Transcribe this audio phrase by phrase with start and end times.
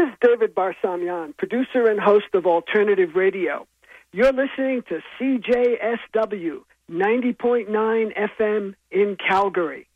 [0.00, 3.66] is David Barsamian, producer and host of Alternative Radio.
[4.12, 9.86] You're listening to CJSW 90.9 FM in Calgary.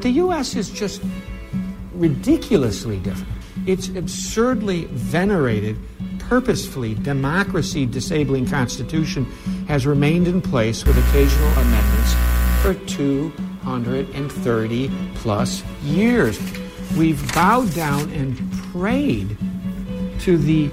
[0.00, 0.54] The U.S.
[0.54, 1.02] is just
[1.94, 3.32] ridiculously different.
[3.66, 5.76] Its absurdly venerated,
[6.18, 9.24] purposefully democracy disabling Constitution
[9.66, 12.14] has remained in place with occasional amendments
[12.62, 12.74] for
[13.68, 16.40] 230 plus years.
[16.96, 18.34] We've bowed down and
[18.72, 19.36] prayed
[20.20, 20.68] to the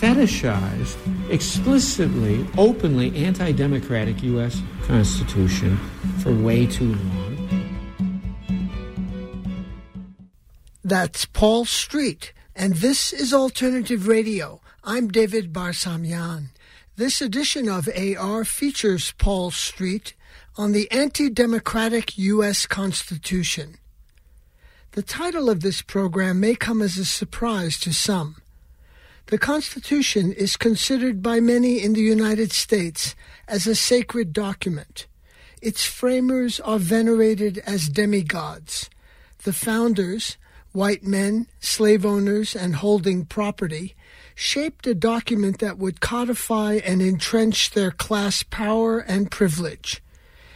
[0.00, 0.96] fetishized,
[1.30, 4.60] explicitly, openly anti democratic U.S.
[4.82, 5.76] Constitution
[6.18, 7.30] for way too long.
[10.82, 14.60] That's Paul Street, and this is Alternative Radio.
[14.82, 16.48] I'm David Barsamian.
[16.96, 20.14] This edition of AR features Paul Street
[20.56, 22.66] on the anti democratic U.S.
[22.66, 23.76] Constitution.
[24.92, 28.36] The title of this program may come as a surprise to some.
[29.26, 33.16] The Constitution is considered by many in the United States
[33.48, 35.06] as a sacred document.
[35.60, 38.88] Its framers are venerated as demigods.
[39.42, 40.36] The founders,
[40.72, 43.96] white men, slave owners, and holding property,
[44.36, 50.03] shaped a document that would codify and entrench their class power and privilege.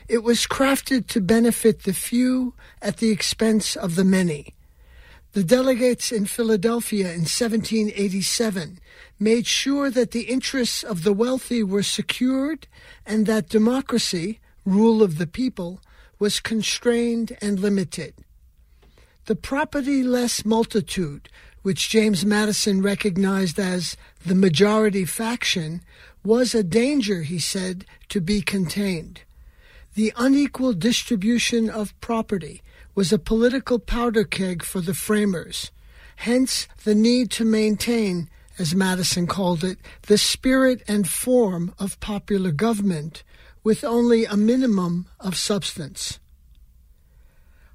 [0.09, 4.55] It was crafted to benefit the few at the expense of the many.
[5.33, 8.79] The delegates in Philadelphia in 1787
[9.21, 12.67] made sure that the interests of the wealthy were secured
[13.05, 15.81] and that democracy, rule of the people,
[16.19, 18.15] was constrained and limited.
[19.27, 21.29] The propertyless multitude,
[21.61, 25.83] which James Madison recognized as the majority faction,
[26.25, 29.21] was a danger, he said, to be contained.
[29.99, 32.63] The unequal distribution of property
[32.95, 35.73] was a political powder keg for the framers,
[36.15, 42.53] hence the need to maintain, as Madison called it, the spirit and form of popular
[42.53, 43.25] government
[43.65, 46.21] with only a minimum of substance.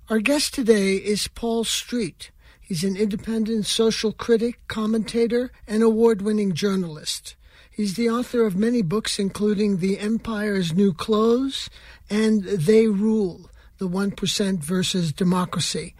[0.09, 2.31] Our guest today is Paul Street.
[2.61, 7.35] He's an independent social critic, commentator, and award winning journalist.
[7.75, 11.72] He's the author of many books, including The Empire's New Clothes
[12.07, 15.95] and They Rule The 1% versus Democracy.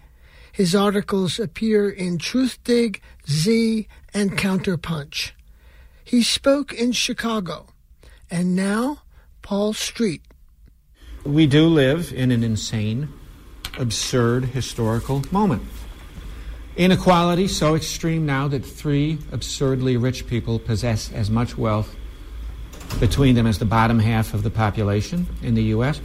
[0.52, 5.32] His articles appear in Truthdig, Z, and Counterpunch.
[6.04, 7.66] He spoke in Chicago.
[8.30, 9.02] And now,
[9.42, 10.22] Paul Street.
[11.26, 13.10] We do live in an insane
[13.80, 15.64] absurd historical moment.
[16.76, 21.96] Inequality so extreme now that three absurdly rich people possess as much wealth
[23.00, 26.02] between them as the bottom half of the population in the U.S.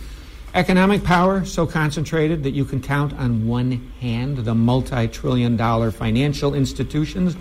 [0.54, 5.90] Economic power so concentrated that you can count on one hand the multi trillion dollar
[5.90, 7.36] financial institutions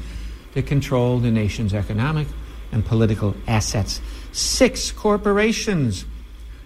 [0.53, 2.27] that control the nation's economic
[2.71, 4.01] and political assets.
[4.31, 6.05] Six corporations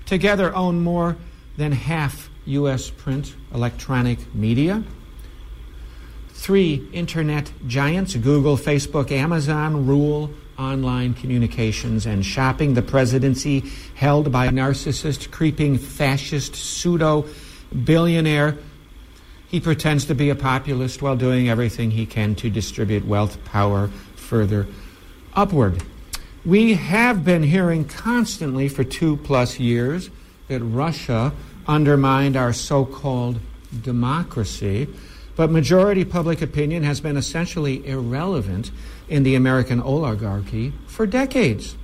[0.05, 1.17] together own more
[1.57, 2.89] than half U.S.
[2.89, 4.83] print electronic media.
[6.41, 12.73] Three internet giants Google, Facebook, Amazon rule online communications and shopping.
[12.73, 17.27] The presidency held by a narcissist, creeping fascist pseudo
[17.83, 18.57] billionaire.
[19.49, 23.89] He pretends to be a populist while doing everything he can to distribute wealth, power
[24.15, 24.65] further
[25.35, 25.83] upward.
[26.43, 30.09] We have been hearing constantly for two plus years
[30.47, 31.33] that Russia
[31.67, 33.39] undermined our so called
[33.83, 34.87] democracy,
[35.35, 38.71] but majority public opinion has been essentially irrelevant
[39.07, 41.75] in the American oligarchy for decades.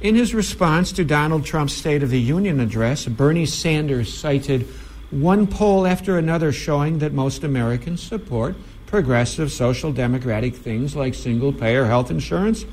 [0.00, 4.68] In his response to Donald Trump's State of the Union address, Bernie Sanders cited
[5.10, 8.54] one poll after another showing that most Americans support
[8.86, 12.64] progressive social democratic things like single payer health insurance,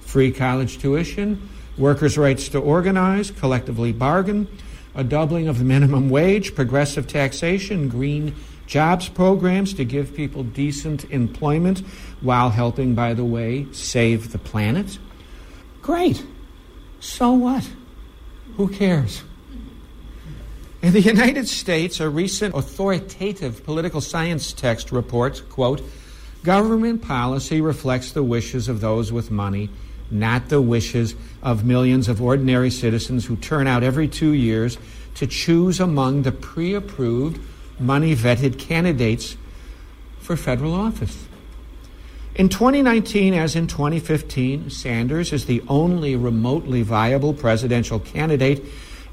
[0.00, 4.46] free college tuition, workers' rights to organize, collectively bargain,
[4.94, 8.34] a doubling of the minimum wage, progressive taxation, green
[8.66, 11.80] jobs programs to give people decent employment
[12.20, 14.98] while helping, by the way, save the planet.
[15.82, 16.24] Great.
[17.00, 17.68] So what?
[18.56, 19.22] Who cares?
[20.82, 25.82] In the United States, a recent authoritative political science text reports, quote,
[26.42, 29.70] government policy reflects the wishes of those with money
[30.10, 34.78] not the wishes of millions of ordinary citizens who turn out every two years
[35.14, 37.40] to choose among the pre approved,
[37.78, 39.36] money vetted candidates
[40.20, 41.26] for federal office.
[42.34, 48.64] In 2019, as in 2015, Sanders is the only remotely viable presidential candidate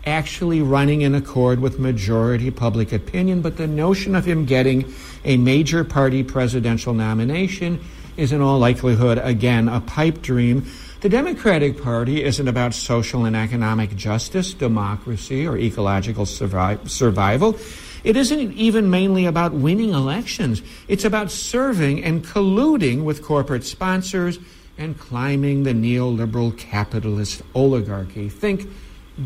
[0.06, 4.92] actually running in accord with majority public opinion, but the notion of him getting
[5.24, 7.80] a major party presidential nomination
[8.18, 10.66] is in all likelihood, again, a pipe dream.
[11.02, 17.58] The Democratic Party isn't about social and economic justice, democracy, or ecological survi- survival.
[18.04, 20.62] It isn't even mainly about winning elections.
[20.88, 24.40] It's about serving and colluding with corporate sponsors
[24.78, 28.30] and climbing the neoliberal capitalist oligarchy.
[28.30, 28.68] Think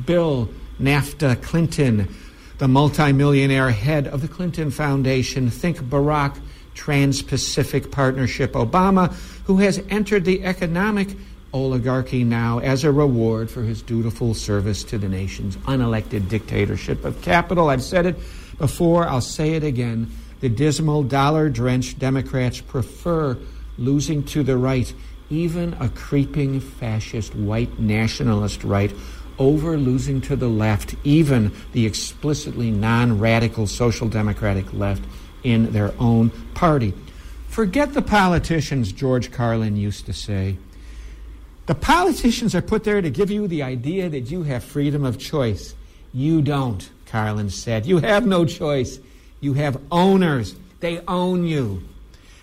[0.05, 0.49] Bill
[0.79, 2.13] NAFTA Clinton,
[2.57, 5.49] the multimillionaire head of the Clinton Foundation.
[5.49, 6.37] Think Barack
[6.73, 9.13] Trans Pacific Partnership Obama,
[9.45, 11.15] who has entered the economic
[11.53, 17.21] oligarchy now as a reward for his dutiful service to the nation's unelected dictatorship of
[17.21, 17.69] capital.
[17.69, 18.17] I've said it
[18.57, 20.11] before, I'll say it again.
[20.41, 23.37] The dismal, dollar drenched Democrats prefer
[23.77, 24.93] losing to the right,
[25.29, 28.93] even a creeping fascist white nationalist right,
[29.37, 35.03] over losing to the left, even the explicitly non radical social democratic left
[35.43, 36.93] in their own party.
[37.47, 40.57] Forget the politicians, George Carlin used to say.
[41.67, 45.17] The politicians are put there to give you the idea that you have freedom of
[45.17, 45.73] choice.
[46.13, 46.89] You don't.
[47.07, 47.85] Carlin said.
[47.85, 48.99] You have no choice.
[49.39, 50.55] You have owners.
[50.79, 51.83] They own you.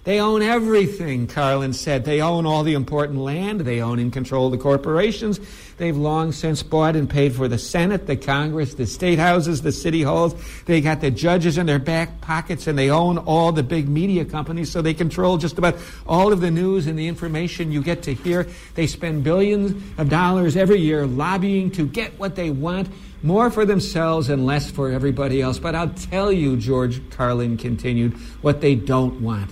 [0.05, 2.05] They own everything, Carlin said.
[2.05, 3.61] They own all the important land.
[3.61, 5.38] They own and control the corporations.
[5.76, 9.70] They've long since bought and paid for the Senate, the Congress, the state houses, the
[9.70, 10.35] city halls.
[10.65, 14.25] They got the judges in their back pockets, and they own all the big media
[14.25, 18.03] companies, so they control just about all of the news and the information you get
[18.03, 18.49] to hear.
[18.75, 22.88] They spend billions of dollars every year lobbying to get what they want
[23.23, 25.59] more for themselves and less for everybody else.
[25.59, 29.51] But I'll tell you, George Carlin continued, what they don't want.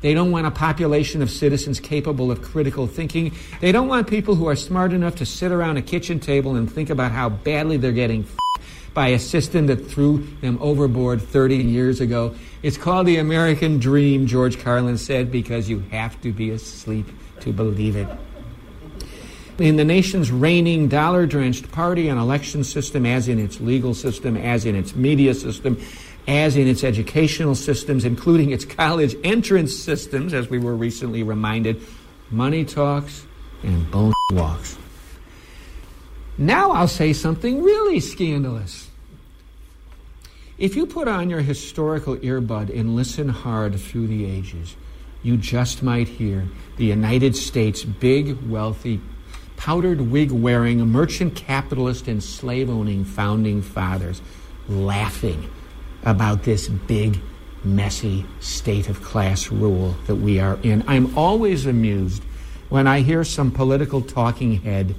[0.00, 3.32] They don't want a population of citizens capable of critical thinking.
[3.60, 6.70] They don't want people who are smart enough to sit around a kitchen table and
[6.70, 8.26] think about how badly they're getting
[8.94, 12.34] by a system that threw them overboard 30 years ago.
[12.62, 17.06] It's called the American dream, George Carlin said, because you have to be asleep
[17.40, 18.08] to believe it
[19.58, 24.36] in the nation's reigning dollar drenched party and election system, as in its legal system,
[24.36, 25.80] as in its media system,
[26.26, 31.82] as in its educational systems, including its college entrance systems, as we were recently reminded,
[32.30, 33.26] money talks
[33.62, 34.78] and bone walks.
[36.38, 38.88] Now I'll say something really scandalous.
[40.58, 44.76] If you put on your historical earbud and listen hard through the ages,
[45.22, 49.00] you just might hear the United States' big, wealthy
[49.62, 54.20] powdered wig wearing merchant capitalist and slave owning founding fathers
[54.68, 55.48] laughing
[56.02, 57.16] about this big,
[57.62, 60.82] messy state of class rule that we are in.
[60.88, 62.24] I'm always amused
[62.70, 64.96] when I hear some political talking head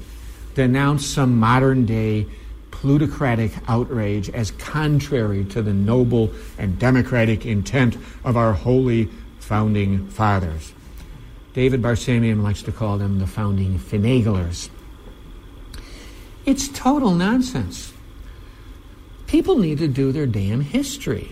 [0.53, 2.25] denounce some modern day
[2.71, 9.09] plutocratic outrage as contrary to the noble and democratic intent of our holy
[9.39, 10.73] founding fathers.
[11.53, 14.69] David Barsamian likes to call them the founding finaglers.
[16.45, 17.93] It's total nonsense.
[19.27, 21.31] People need to do their damn history.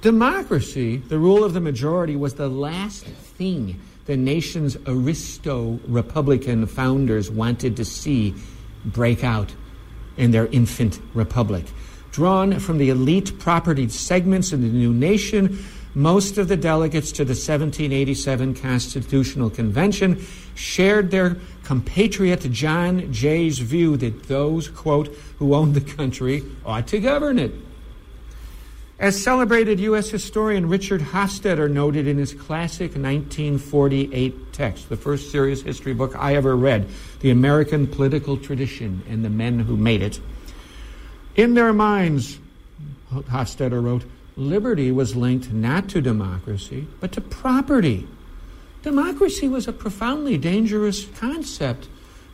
[0.00, 7.30] Democracy, the rule of the majority, was the last thing the nation's aristo Republican founders
[7.30, 8.34] wanted to see
[8.84, 9.54] break out
[10.16, 11.64] in their infant republic.
[12.10, 15.62] Drawn from the elite propertied segments of the new nation,
[15.94, 23.96] most of the delegates to the 1787 Constitutional Convention shared their compatriot John Jay's view
[23.96, 27.52] that those, quote, who owned the country ought to govern it.
[29.00, 30.10] As celebrated U.S.
[30.10, 36.34] historian Richard Hofstadter noted in his classic 1948 text, the first serious history book I
[36.34, 36.86] ever read,
[37.20, 40.20] The American Political Tradition and the Men Who Made It,
[41.34, 42.38] in their minds,
[43.10, 44.04] Hofstadter wrote,
[44.40, 48.08] liberty was linked not to democracy, but to property.
[48.82, 51.88] Democracy was a profoundly dangerous concept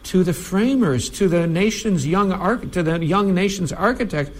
[0.04, 4.30] to the framers, to the nation's young arch- to the young nation's architect.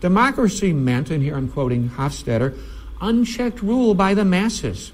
[0.00, 2.56] Democracy meant, and here I'm quoting Hofstadter,
[3.00, 4.92] unchecked rule by the masses.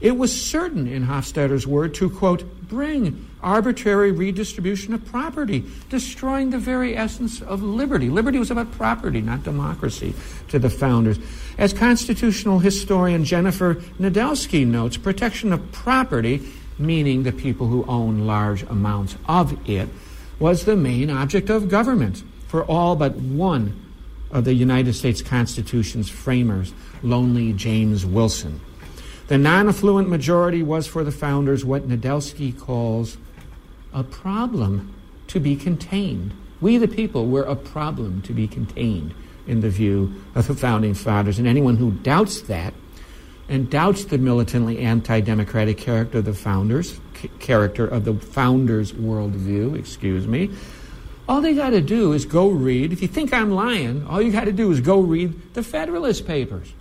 [0.00, 6.58] It was certain, in Hofstadter's word, to, quote, bring arbitrary redistribution of property, destroying the
[6.58, 8.08] very essence of liberty.
[8.08, 10.14] Liberty was about property, not democracy,
[10.48, 11.18] to the founders.
[11.56, 16.42] As constitutional historian Jennifer Nedelsky notes, protection of property,
[16.78, 19.88] meaning the people who own large amounts of it,
[20.38, 23.84] was the main object of government for all but one
[24.30, 28.60] of the United States Constitution's framers, lonely James Wilson.
[29.28, 33.18] The non affluent majority was for the founders what Nedelsky calls
[33.92, 34.94] a problem
[35.28, 39.14] to be contained, We, the people, were a problem to be contained
[39.46, 41.38] in the view of the founding fathers.
[41.38, 42.74] And anyone who doubts that
[43.48, 48.92] and doubts the militantly anti democratic character of the founders, c- character of the founders'
[48.92, 50.50] worldview, excuse me,
[51.28, 52.92] all they got to do is go read.
[52.92, 56.26] If you think I'm lying, all you got to do is go read the Federalist
[56.26, 56.72] Papers,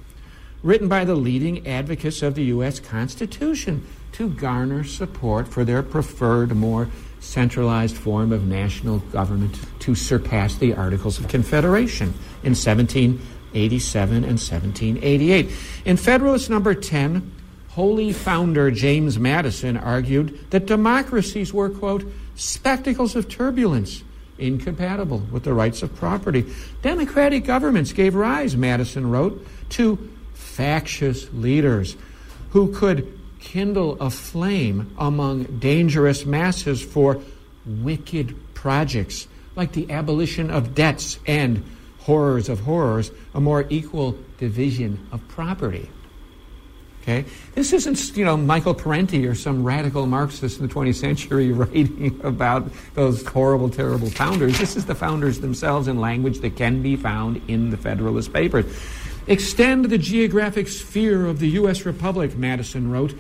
[0.63, 2.79] written by the leading advocates of the U.S.
[2.79, 10.55] Constitution to garner support for their preferred, more centralized form of national government to surpass
[10.55, 12.07] the Articles of Confederation
[12.43, 15.51] in 1787 and 1788.
[15.85, 17.31] In Federalist number 10,
[17.69, 24.03] holy founder James Madison argued that democracies were, quote, spectacles of turbulence
[24.39, 26.45] incompatible with the rights of property.
[26.81, 29.97] Democratic governments gave rise, Madison wrote, to
[30.57, 31.95] factious leaders
[32.49, 37.21] who could kindle a flame among dangerous masses for
[37.63, 41.63] wicked projects like the abolition of debts and
[41.99, 45.87] horrors of horrors, a more equal division of property.
[47.03, 47.23] Okay?
[47.53, 52.19] This isn't, you know, Michael Parenti or some radical Marxist in the 20th century writing
[52.23, 54.57] about those horrible, terrible founders.
[54.57, 58.65] This is the founders themselves in language that can be found in the Federalist Papers.
[59.27, 61.85] Extend the geographic sphere of the U.S.
[61.85, 63.13] Republic, Madison wrote,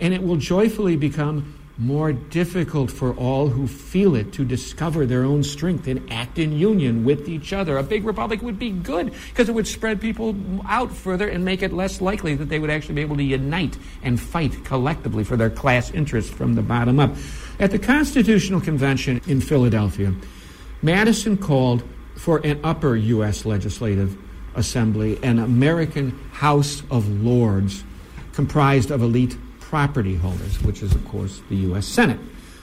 [0.00, 5.24] and it will joyfully become more difficult for all who feel it to discover their
[5.24, 7.76] own strength and act in union with each other.
[7.76, 10.34] A big republic would be good because it would spread people
[10.66, 13.76] out further and make it less likely that they would actually be able to unite
[14.02, 17.14] and fight collectively for their class interests from the bottom up.
[17.58, 20.14] At the Constitutional Convention in Philadelphia,
[20.82, 21.82] Madison called
[22.14, 23.44] for an upper U.S.
[23.44, 24.16] legislative
[24.56, 27.84] assembly, an American House of Lords
[28.32, 31.86] comprised of elite property holders, which is, of course, the U.S.
[31.86, 32.18] Senate.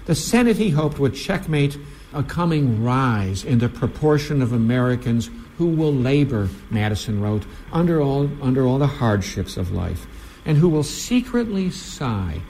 [0.05, 1.77] The Senate, he hoped, would checkmate
[2.13, 8.29] a coming rise in the proportion of Americans who will labor, Madison wrote, under all,
[8.41, 10.07] under all the hardships of life,
[10.45, 12.41] and who will secretly sigh,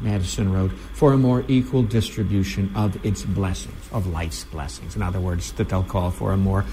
[0.00, 4.96] Madison wrote, for a more equal distribution of its blessings, of life's blessings.
[4.96, 6.64] In other words, that they'll call for a more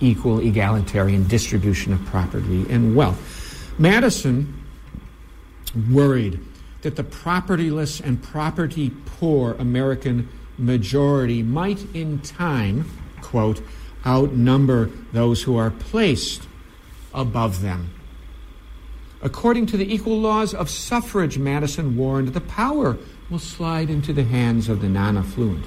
[0.00, 3.72] equal, egalitarian distribution of property and wealth.
[3.78, 4.62] Madison
[5.90, 6.40] worried
[6.82, 12.88] that the propertyless and property poor American majority might in time,
[13.20, 13.60] quote,
[14.06, 16.46] outnumber those who are placed
[17.12, 17.90] above them.
[19.22, 22.96] According to the equal laws of suffrage, Madison warned, the power
[23.30, 25.64] will slide into the hands of the non affluent.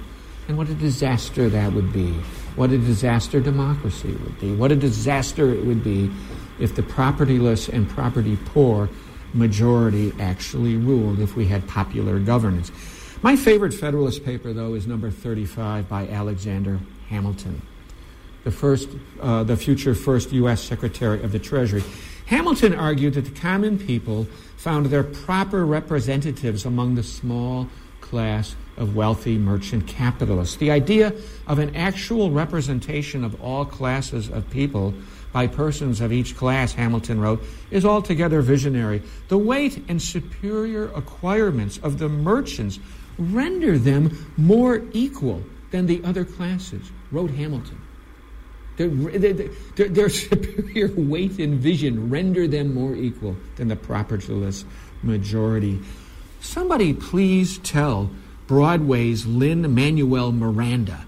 [0.48, 2.15] And what a disaster that would be.
[2.60, 4.54] What a disaster democracy would be.
[4.54, 6.12] What a disaster it would be
[6.60, 8.89] if the propertyless and property poor
[9.34, 12.70] majority actually ruled if we had popular governance.
[13.22, 17.62] My favorite Federalist paper, though, is number 35 by Alexander Hamilton,
[18.44, 18.89] the, first,
[19.22, 20.62] uh, the future first U.S.
[20.62, 21.86] Secretary of the Treasury.
[22.25, 24.25] Hamilton argued that the common people
[24.58, 27.70] found their proper representatives among the small
[28.01, 30.56] class of wealthy merchant capitalists.
[30.56, 31.13] The idea
[31.48, 34.94] of an actual representation of all classes of people
[35.32, 39.01] by persons of each class, Hamilton wrote, is altogether visionary.
[39.27, 42.79] The weight and superior acquirements of the merchants
[43.18, 47.79] render them more equal than the other classes, wrote Hamilton.
[48.77, 49.50] Their, their,
[49.89, 54.63] their, superior weight and vision render them more equal than the propertyless
[55.03, 55.79] majority.
[56.41, 58.10] Somebody please tell
[58.48, 61.05] Broadway's Lin Manuel Miranda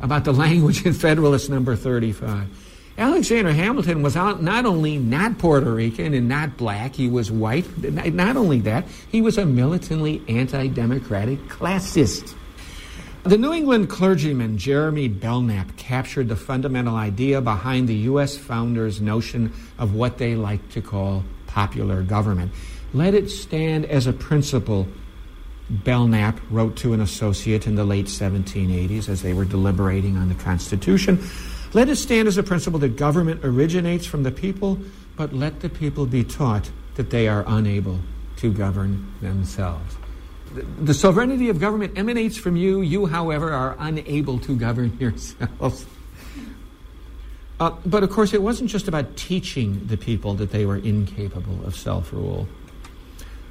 [0.00, 2.48] about the language in Federalist number 35.
[2.98, 7.64] Alexander Hamilton was not only not Puerto Rican and not black, he was white.
[7.82, 12.34] Not only that, he was a militantly anti democratic classist.
[13.22, 18.36] The New England clergyman Jeremy Belknap captured the fundamental idea behind the U.S.
[18.36, 22.52] founders' notion of what they like to call popular government.
[22.92, 24.88] Let it stand as a principle,
[25.68, 30.34] Belknap wrote to an associate in the late 1780s as they were deliberating on the
[30.34, 31.22] Constitution.
[31.72, 34.78] Let it stand as a principle that government originates from the people,
[35.16, 38.00] but let the people be taught that they are unable
[38.38, 39.96] to govern themselves.
[40.80, 42.80] The sovereignty of government emanates from you.
[42.80, 45.86] You, however, are unable to govern yourselves.
[47.60, 51.64] Uh, but of course, it wasn't just about teaching the people that they were incapable
[51.64, 52.48] of self rule.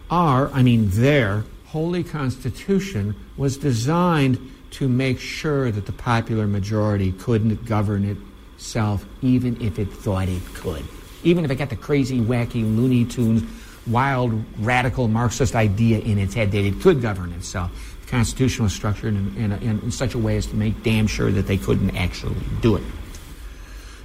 [0.10, 4.40] Our, I mean their, holy constitution was designed
[4.72, 8.18] to make sure that the popular majority couldn't govern
[8.56, 10.84] itself, even if it thought it could.
[11.24, 13.44] Even if it got the crazy, wacky Looney Tunes
[13.88, 17.72] wild, radical Marxist idea in its head that it could govern itself.
[18.02, 21.08] The Constitution was structured in, in, in, in such a way as to make damn
[21.08, 22.84] sure that they couldn't actually do it.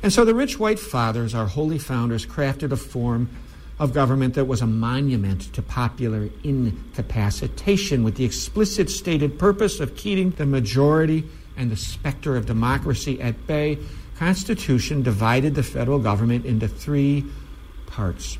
[0.02, 3.28] And so the rich white fathers, our holy founders, crafted a form
[3.78, 9.96] of government that was a monument to popular incapacitation with the explicit stated purpose of
[9.96, 11.24] keeping the majority
[11.56, 13.78] and the specter of democracy at bay.
[14.16, 17.24] Constitution divided the federal government into three
[17.86, 18.38] parts.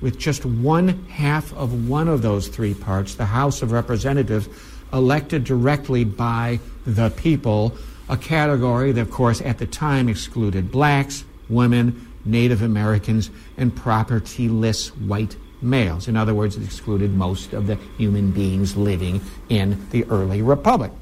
[0.00, 4.48] With just one half of one of those three parts, the House of Representatives,
[4.94, 7.76] elected directly by the people,
[8.08, 14.88] a category that, of course, at the time excluded blacks, women, Native Americans, and propertyless
[15.06, 16.08] white males.
[16.08, 20.92] In other words, it excluded most of the human beings living in the early republic.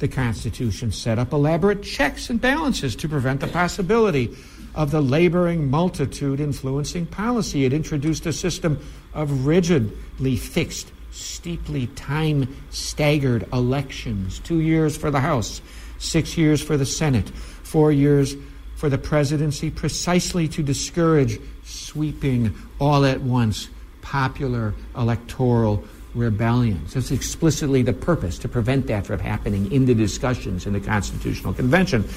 [0.00, 4.34] The Constitution set up elaborate checks and balances to prevent the possibility
[4.74, 7.64] of the laboring multitude influencing policy.
[7.64, 8.78] It introduced a system
[9.12, 15.60] of rigidly fixed, steeply time staggered elections two years for the House,
[15.98, 18.36] six years for the Senate, four years
[18.80, 23.68] for the presidency precisely to discourage sweeping all at once
[24.00, 25.84] popular electoral
[26.14, 26.94] rebellions.
[26.94, 31.52] That's explicitly the purpose to prevent that from happening in the discussions in the Constitutional
[31.52, 32.08] Convention.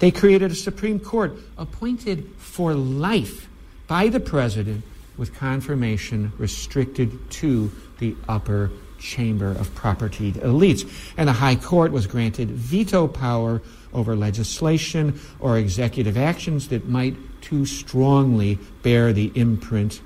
[0.00, 3.48] They created a Supreme Court appointed for life
[3.86, 4.82] by the president
[5.16, 7.70] with confirmation restricted to
[8.00, 11.12] the upper chamber of propertied elites.
[11.16, 13.62] And the High Court was granted veto power
[13.94, 20.00] over legislation or executive actions that might too strongly bear the imprint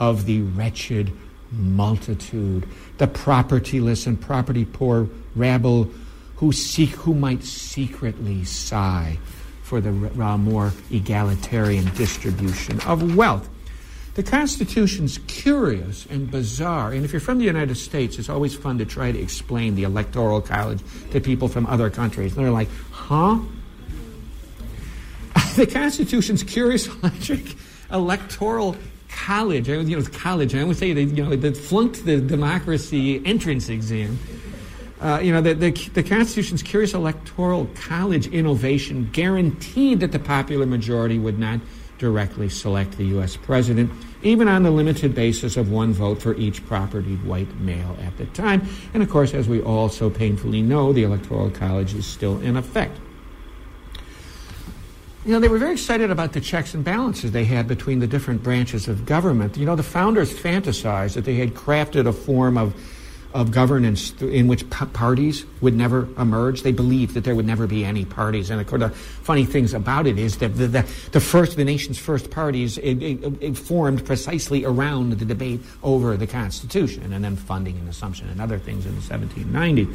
[0.00, 1.12] of the wretched
[1.50, 5.90] multitude, the propertyless and property poor rabble
[6.36, 9.18] who seek who might secretly sigh
[9.62, 9.90] for the
[10.22, 13.48] uh, more egalitarian distribution of wealth.
[14.18, 18.76] The Constitution's curious and bizarre, and if you're from the United States, it's always fun
[18.78, 20.80] to try to explain the Electoral College
[21.12, 22.36] to people from other countries.
[22.36, 23.38] And they're like, huh?
[25.54, 27.54] the Constitution's curious electric
[27.92, 28.76] electoral
[29.08, 33.68] college, you know, college, I always say they, you know, they flunked the democracy entrance
[33.68, 34.18] exam.
[35.00, 40.66] Uh, you know, the, the, the, Constitution's curious electoral college innovation guaranteed that the popular
[40.66, 41.60] majority would not
[41.98, 43.36] directly select the U.S.
[43.36, 43.90] president,
[44.22, 48.26] even on the limited basis of one vote for each propertied white male at the
[48.26, 48.66] time.
[48.94, 52.56] And of course, as we all so painfully know, the Electoral College is still in
[52.56, 52.98] effect.
[55.24, 58.06] You know, they were very excited about the checks and balances they had between the
[58.06, 59.56] different branches of government.
[59.56, 62.74] You know, the founders fantasized that they had crafted a form of
[63.34, 66.62] of governance in which parties would never emerge.
[66.62, 68.50] They believed that there would never be any parties.
[68.50, 71.64] And of course, the funny things about it is that the, the, the first, the
[71.64, 77.22] nation's first parties it, it, it formed precisely around the debate over the Constitution and
[77.22, 79.94] then funding and assumption and other things in the 1790s.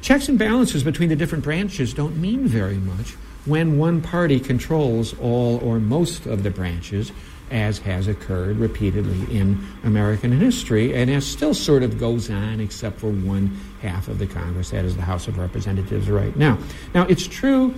[0.00, 3.12] Checks and balances between the different branches don't mean very much
[3.44, 7.12] when one party controls all or most of the branches
[7.50, 12.98] as has occurred repeatedly in American history, and as still sort of goes on, except
[12.98, 13.48] for one
[13.82, 16.58] half of the Congress, that is the House of Representatives right now.
[16.94, 17.74] Now, it's true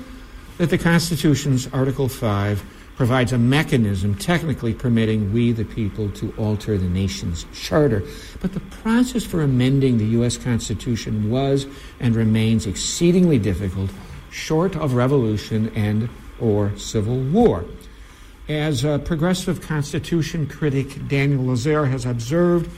[0.58, 2.64] that the Constitution's Article 5
[2.96, 8.02] provides a mechanism technically permitting we, the people, to alter the nation's charter.
[8.40, 10.36] But the process for amending the U.S.
[10.36, 11.66] Constitution was
[11.98, 13.90] and remains exceedingly difficult,
[14.30, 16.08] short of revolution and
[16.40, 17.64] or civil war.
[18.48, 22.70] As progressive Constitution critic Daniel Lazare has observed,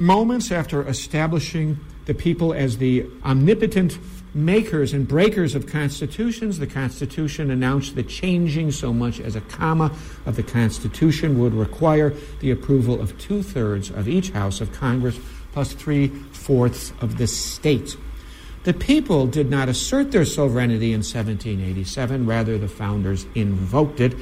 [0.00, 3.96] moments after establishing the people as the omnipotent
[4.34, 9.96] makers and breakers of constitutions, the Constitution announced that changing so much as a comma
[10.26, 15.18] of the Constitution would require the approval of two thirds of each House of Congress
[15.52, 17.96] plus three fourths of the states.
[18.64, 24.12] The people did not assert their sovereignty in 1787, rather, the founders invoked it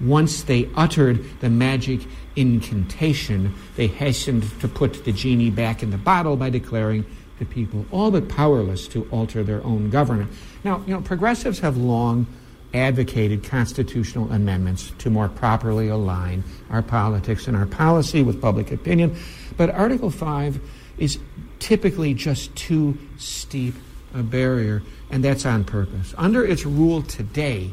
[0.00, 2.00] once they uttered the magic
[2.36, 7.04] incantation, they hastened to put the genie back in the bottle by declaring
[7.38, 10.30] the people all but powerless to alter their own government.
[10.62, 12.26] Now, you know, progressives have long
[12.72, 19.16] advocated constitutional amendments to more properly align our politics and our policy with public opinion,
[19.56, 20.60] but Article 5
[20.98, 21.18] is
[21.60, 23.74] typically just too steep
[24.14, 26.14] a barrier, and that's on purpose.
[26.16, 27.72] Under its rule today,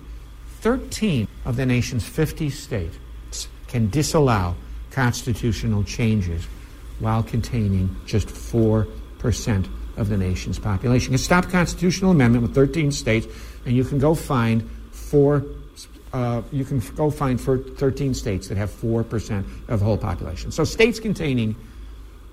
[0.62, 2.97] 13 of the nation's 50 states
[3.67, 4.56] can disallow
[4.91, 6.45] constitutional changes
[6.99, 11.12] while containing just 4% of the nation's population.
[11.12, 13.27] You can stop constitutional amendment with 13 states,
[13.65, 15.43] and you can go find four
[16.13, 20.51] uh, you can go find 13 states that have 4% of the whole population.
[20.51, 21.56] So states containing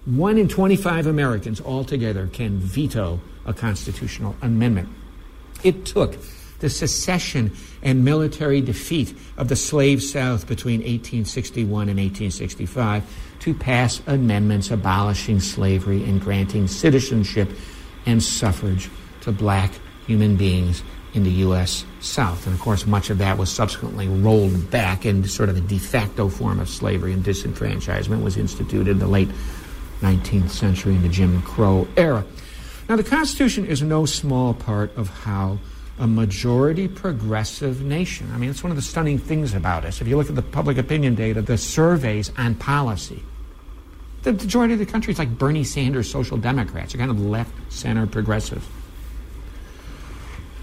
[0.07, 4.89] 1 in 25 Americans altogether can veto a constitutional amendment.
[5.63, 6.17] It took
[6.61, 13.05] the secession and military defeat of the slave South between 1861 and 1865
[13.41, 17.49] to pass amendments abolishing slavery and granting citizenship
[18.07, 18.91] and suffrage
[19.21, 19.71] to black
[20.07, 20.83] human beings
[21.15, 21.85] in the U.S.
[22.01, 22.47] South.
[22.47, 25.79] And of course, much of that was subsequently rolled back, and sort of a de
[25.79, 29.29] facto form of slavery and disenfranchisement was instituted in the late
[30.01, 32.25] 19th century in the Jim Crow era.
[32.89, 35.59] Now, the Constitution is no small part of how
[35.99, 38.31] a majority progressive nation.
[38.33, 40.01] I mean, it's one of the stunning things about us.
[40.01, 43.23] If you look at the public opinion data, the surveys on policy,
[44.23, 46.93] the majority of the country is like Bernie Sanders social democrats.
[46.93, 48.67] They're kind of left center progressive.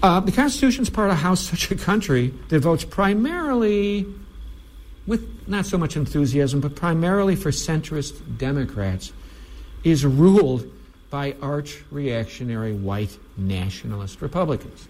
[0.02, 4.06] Uh, the Constitution is part of how such a country that votes primarily,
[5.06, 9.12] with not so much enthusiasm, but primarily for centrist Democrats,
[9.84, 10.70] is ruled
[11.10, 14.88] by arch reactionary white nationalist Republicans.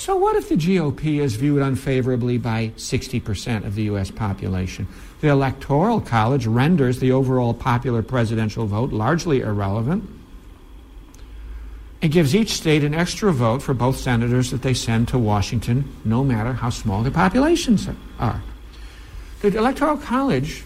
[0.00, 4.10] So, what if the GOP is viewed unfavorably by 60% of the U.S.
[4.10, 4.88] population?
[5.20, 10.08] The Electoral College renders the overall popular presidential vote largely irrelevant.
[12.00, 15.94] It gives each state an extra vote for both senators that they send to Washington,
[16.02, 17.86] no matter how small their populations
[18.18, 18.42] are.
[19.42, 20.64] The Electoral College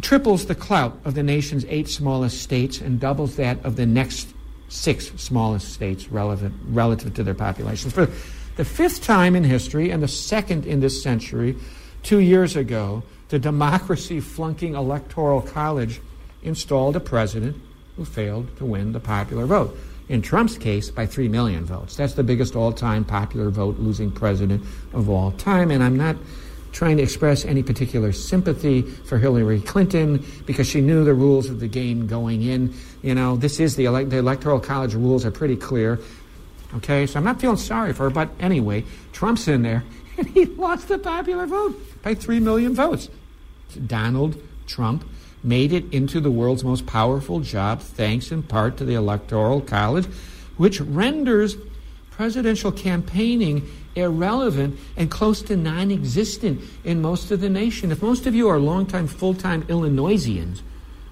[0.00, 4.28] triples the clout of the nation's eight smallest states and doubles that of the next
[4.68, 7.92] six smallest states relevant, relative to their populations.
[7.92, 8.08] For
[8.56, 11.56] the fifth time in history and the second in this century,
[12.02, 16.00] two years ago, the democracy flunking electoral college
[16.42, 17.56] installed a president
[17.96, 19.76] who failed to win the popular vote.
[20.08, 21.96] In Trump's case, by 3 million votes.
[21.96, 25.70] That's the biggest all time popular vote losing president of all time.
[25.70, 26.16] And I'm not
[26.70, 31.58] trying to express any particular sympathy for Hillary Clinton because she knew the rules of
[31.58, 32.72] the game going in.
[33.02, 35.98] You know, this is the, the Electoral College rules are pretty clear.
[36.74, 39.84] Okay, so I'm not feeling sorry for her, but anyway, Trump's in there,
[40.18, 43.08] and he lost the popular vote by 3 million votes.
[43.86, 45.04] Donald Trump
[45.42, 50.06] made it into the world's most powerful job thanks in part to the Electoral College,
[50.56, 51.56] which renders
[52.10, 57.92] presidential campaigning irrelevant and close to non existent in most of the nation.
[57.92, 60.62] If most of you are longtime, full time Illinoisians,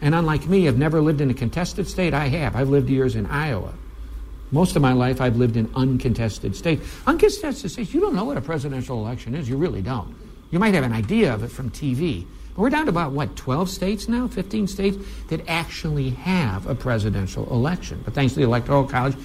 [0.01, 2.57] and unlike me, have never lived in a contested state, I have.
[2.57, 3.75] I've lived years in Iowa.
[4.55, 6.89] Most of my life, I've lived in uncontested states.
[7.09, 9.49] Uncontested states, you don't know what a presidential election is.
[9.49, 10.15] You really don't.
[10.53, 12.25] You might have an idea of it from TV.
[12.55, 16.75] But we're down to about, what, 12 states now, 15 states that actually have a
[16.77, 18.01] presidential election.
[18.05, 19.17] But thanks to the Electoral College,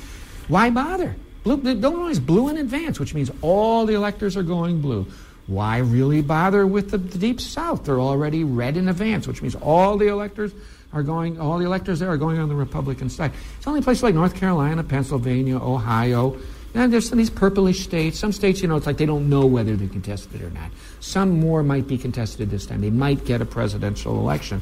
[0.48, 1.16] why bother?
[1.44, 5.06] Blue, Illinois is blue in advance, which means all the electors are going blue.
[5.46, 7.86] Why really bother with the, the Deep South?
[7.86, 10.54] They're already red in advance, which means all the electors
[10.92, 13.32] are going, all the electors there are going on the Republican side.
[13.58, 16.38] It's only places like North Carolina, Pennsylvania, Ohio.
[16.74, 18.20] And there's some these purplish states.
[18.20, 20.72] Some states, you know, it's like they don't know whether they're contested or not.
[21.00, 22.82] Some more might be contested this time.
[22.82, 24.62] They might get a presidential election.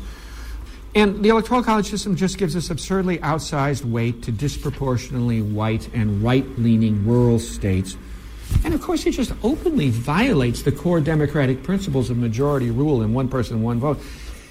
[0.95, 6.23] And the Electoral College system just gives this absurdly outsized weight to disproportionately white and
[6.23, 7.97] right leaning rural states.
[8.63, 13.13] And of course, it just openly violates the core democratic principles of majority rule and
[13.13, 13.99] one person, one vote.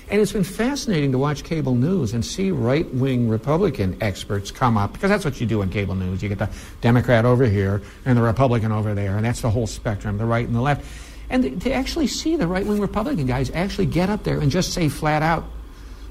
[0.09, 4.77] And it's been fascinating to watch cable news and see right wing Republican experts come
[4.77, 6.23] up, because that's what you do in cable news.
[6.23, 6.49] You get the
[6.81, 10.47] Democrat over here and the Republican over there, and that's the whole spectrum, the right
[10.47, 10.85] and the left.
[11.29, 14.73] And to actually see the right wing Republican guys actually get up there and just
[14.73, 15.45] say flat out,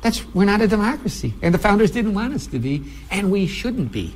[0.02, 1.34] that's, we're not a democracy.
[1.42, 4.14] And the founders didn't want us to be, and we shouldn't be.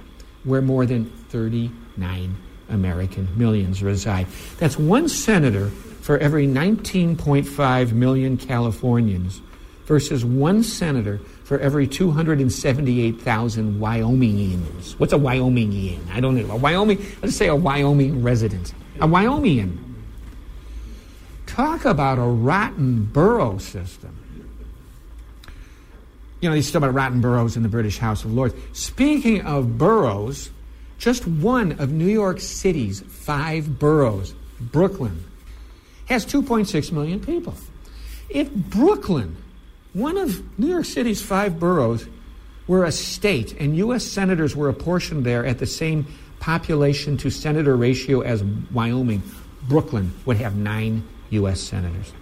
[0.44, 2.36] where more than 39
[2.68, 4.28] American millions reside.
[4.58, 9.40] That's one senator for every 19.5 million Californians
[9.86, 14.98] versus one senator for every 278,000 Wyomingians.
[14.98, 16.00] What's a Wyomingian?
[16.10, 16.54] I don't know.
[16.54, 18.74] A Wyoming, let's say a Wyoming resident.
[19.00, 19.78] A Wyomingian.
[21.46, 24.18] Talk about a rotten borough system.
[26.40, 28.54] You know, they still about rotten boroughs in the British House of Lords.
[28.72, 30.50] Speaking of boroughs,
[30.98, 35.24] just one of New York City's five boroughs, Brooklyn,
[36.06, 37.54] has 2.6 million people.
[38.28, 39.36] If Brooklyn,
[39.92, 42.06] one of New York City's five boroughs,
[42.66, 44.04] were a state and U.S.
[44.04, 46.06] senators were apportioned there at the same
[46.40, 49.22] population to senator ratio as Wyoming,
[49.68, 51.60] Brooklyn would have nine U.S.
[51.60, 52.12] senators.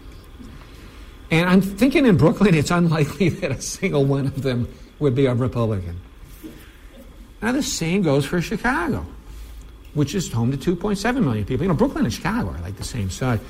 [1.31, 5.27] And I'm thinking in Brooklyn, it's unlikely that a single one of them would be
[5.27, 6.01] a Republican.
[7.41, 9.07] Now, the same goes for Chicago,
[9.95, 11.65] which is home to 2.7 million people.
[11.65, 13.41] You know, Brooklyn and Chicago are like the same size.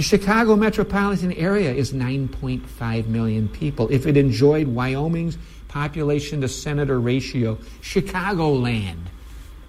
[0.00, 3.86] The Chicago metropolitan area is 9.5 million people.
[3.92, 5.36] If it enjoyed Wyoming's
[5.68, 9.08] population to senator ratio, Chicagoland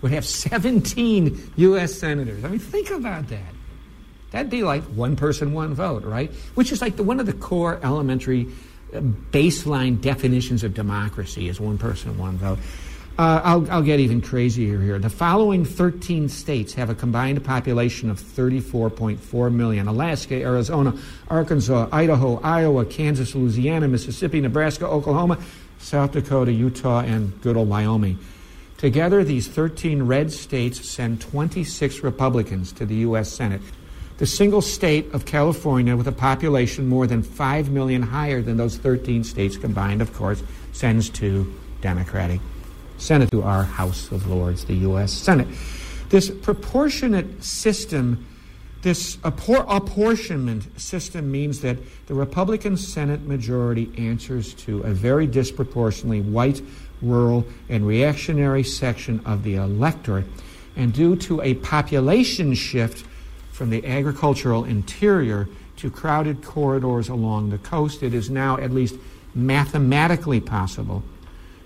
[0.02, 1.94] would have 17 U.S.
[1.94, 2.46] senators.
[2.46, 3.54] I mean, think about that.
[4.30, 6.32] That'd be like one person, one vote, right?
[6.56, 8.48] Which is like the, one of the core elementary
[8.94, 12.60] uh, baseline definitions of democracy is one person, one vote.
[13.20, 14.98] Uh, I'll, I'll, get even crazier here.
[14.98, 20.98] The following 13 states have a combined population of 34.4 million Alaska, Arizona,
[21.30, 25.38] Arkansas, Idaho, Iowa, Kansas, Louisiana, Mississippi, Nebraska, Oklahoma,
[25.78, 28.18] South Dakota, Utah, and good old Wyoming.
[28.78, 33.30] Together, these 13 red states send 26 Republicans to the U.S.
[33.30, 33.62] Senate.
[34.18, 38.78] The single state of California, with a population more than 5 million higher than those
[38.78, 42.40] 13 states combined, of course, sends two Democratic
[43.02, 45.12] Senate to our House of Lords, the U.S.
[45.12, 45.48] Senate.
[46.10, 48.28] This proportionate system,
[48.84, 56.22] this appor- apportionment system means that the Republican Senate majority answers to a very disproportionately
[56.22, 56.62] white,
[57.02, 60.28] rural, and reactionary section of the electorate.
[60.76, 63.04] And due to a population shift
[63.52, 68.96] from the agricultural interior to crowded corridors along the coast, it is now at least
[69.34, 71.02] mathematically possible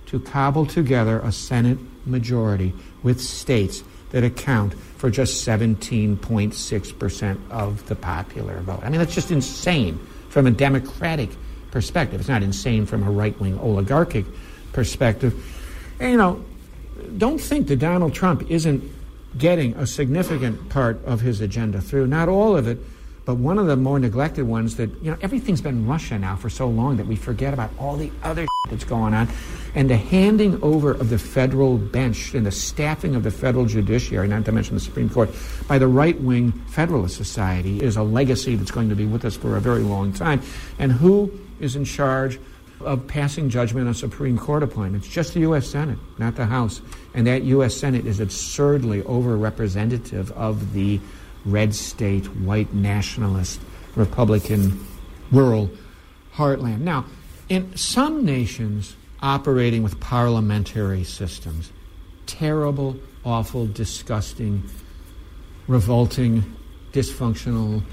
[0.07, 7.95] to cobble together a Senate majority with states that account for just 17.6% of the
[7.95, 8.81] popular vote.
[8.83, 11.29] I mean, that's just insane from a democratic
[11.71, 12.19] perspective.
[12.19, 14.25] It's not insane from a right wing oligarchic
[14.71, 15.33] perspective.
[15.99, 16.43] And, you know,
[17.17, 18.83] don't think that Donald Trump isn't
[19.37, 22.07] getting a significant part of his agenda through.
[22.07, 22.79] Not all of it,
[23.25, 26.49] but one of the more neglected ones that, you know, everything's been Russia now for
[26.49, 29.27] so long that we forget about all the other that's going on.
[29.73, 34.27] And the handing over of the federal bench and the staffing of the federal judiciary,
[34.27, 35.31] not to mention the Supreme Court,
[35.67, 39.35] by the right wing Federalist Society is a legacy that's going to be with us
[39.35, 40.41] for a very long time.
[40.77, 42.39] And who is in charge
[42.81, 45.07] of passing judgment on Supreme Court appointments?
[45.07, 45.67] Just the U.S.
[45.67, 46.81] Senate, not the House.
[47.15, 47.75] And that U.S.
[47.75, 50.99] Senate is absurdly over representative of the
[51.45, 53.59] red state, white nationalist,
[53.95, 54.85] Republican,
[55.31, 55.69] rural
[56.33, 56.79] heartland.
[56.79, 57.05] Now,
[57.47, 61.71] in some nations operating with parliamentary systems,
[62.25, 64.63] terrible, awful, disgusting,
[65.67, 66.55] revolting,
[66.91, 67.83] dysfunctional,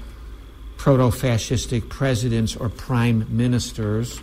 [0.77, 4.21] proto fascistic presidents or prime ministers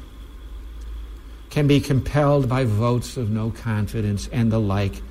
[1.48, 5.02] can be compelled by votes of no confidence and the like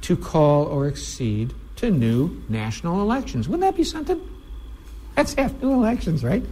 [0.00, 1.52] to call or accede
[1.84, 3.48] to new national elections.
[3.48, 4.20] Wouldn't that be something?
[5.16, 6.42] Have new elections, right?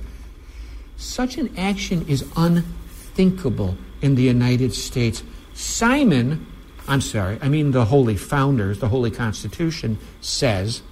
[0.96, 5.22] Such an action is unthinkable in the United States.
[5.54, 6.46] Simon,
[6.86, 10.82] I'm sorry, I mean the Holy Founders, the Holy Constitution says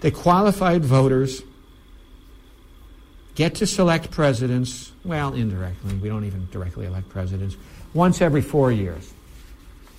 [0.00, 1.42] that qualified voters
[3.34, 7.56] get to select presidents, well, indirectly, we don't even directly elect presidents,
[7.94, 9.12] once every four years.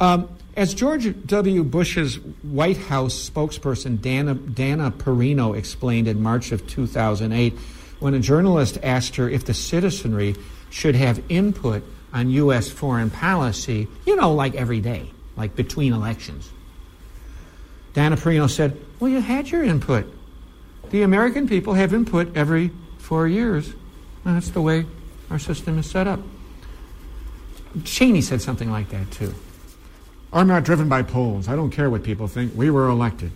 [0.00, 1.62] Um, as George W.
[1.62, 7.52] Bush's White House spokesperson Dana, Dana Perino explained in March of 2008,
[8.00, 10.34] when a journalist asked her if the citizenry
[10.70, 12.68] should have input on U.S.
[12.68, 16.50] foreign policy, you know, like every day, like between elections.
[17.94, 20.12] Dana Perino said, Well, you had your input.
[20.90, 23.72] The American people have input every four years.
[24.24, 24.84] And that's the way
[25.30, 26.20] our system is set up.
[27.84, 29.34] Cheney said something like that, too.
[30.32, 31.48] I'm not driven by polls.
[31.48, 32.52] I don't care what people think.
[32.54, 33.30] We were elected.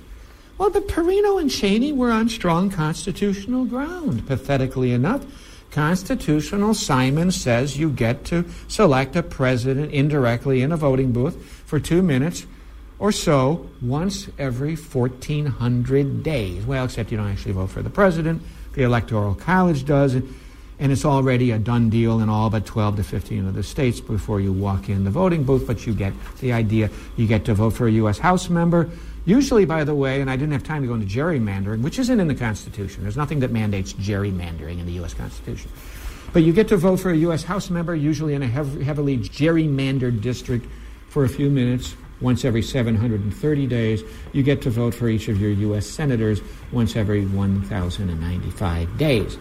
[0.59, 4.27] Well, but Perino and Cheney were on strong constitutional ground.
[4.27, 5.25] Pathetically enough,
[5.71, 11.79] constitutional Simon says you get to select a president indirectly in a voting booth for
[11.79, 12.47] two minutes
[12.99, 16.65] or so once every 1,400 days.
[16.67, 18.43] Well, except you don't actually vote for the president.
[18.75, 20.15] The Electoral College does.
[20.15, 24.01] and it's already a done deal in all but 12 to 15 of the states
[24.01, 26.89] before you walk in the voting booth, but you get the idea.
[27.17, 28.19] You get to vote for a U.S.
[28.19, 28.89] House member.
[29.25, 32.21] Usually, by the way, and I didn't have time to go into gerrymandering, which isn't
[32.21, 33.03] in the Constitution.
[33.03, 35.15] There's nothing that mandates gerrymandering in the U.S.
[35.15, 35.71] Constitution.
[36.33, 37.43] But you get to vote for a U.S.
[37.43, 40.67] House member, usually in a hev- heavily gerrymandered district,
[41.09, 44.03] for a few minutes, once every 730 days.
[44.33, 45.87] You get to vote for each of your U.S.
[45.87, 46.41] senators
[46.73, 49.39] once every 1,095 days.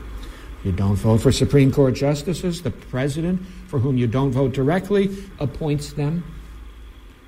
[0.64, 2.62] You don't vote for Supreme Court justices.
[2.62, 6.24] The president, for whom you don't vote directly, appoints them,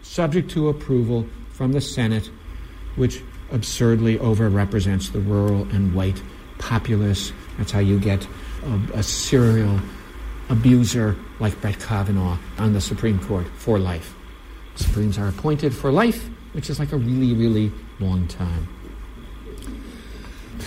[0.01, 2.29] subject to approval from the Senate,
[2.95, 6.21] which absurdly overrepresents the rural and white
[6.57, 7.31] populace.
[7.57, 8.27] That's how you get
[8.65, 9.79] a, a serial
[10.49, 14.15] abuser like Brett Kavanaugh on the Supreme Court for life.
[14.79, 18.67] Supremes are appointed for life, which is like a really, really long time.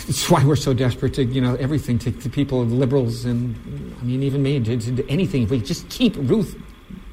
[0.07, 3.57] It's why we're so desperate to, you know, everything to, to people, liberals, and
[4.01, 5.45] I mean, even me, to, to anything.
[5.45, 6.61] If we just keep Ruth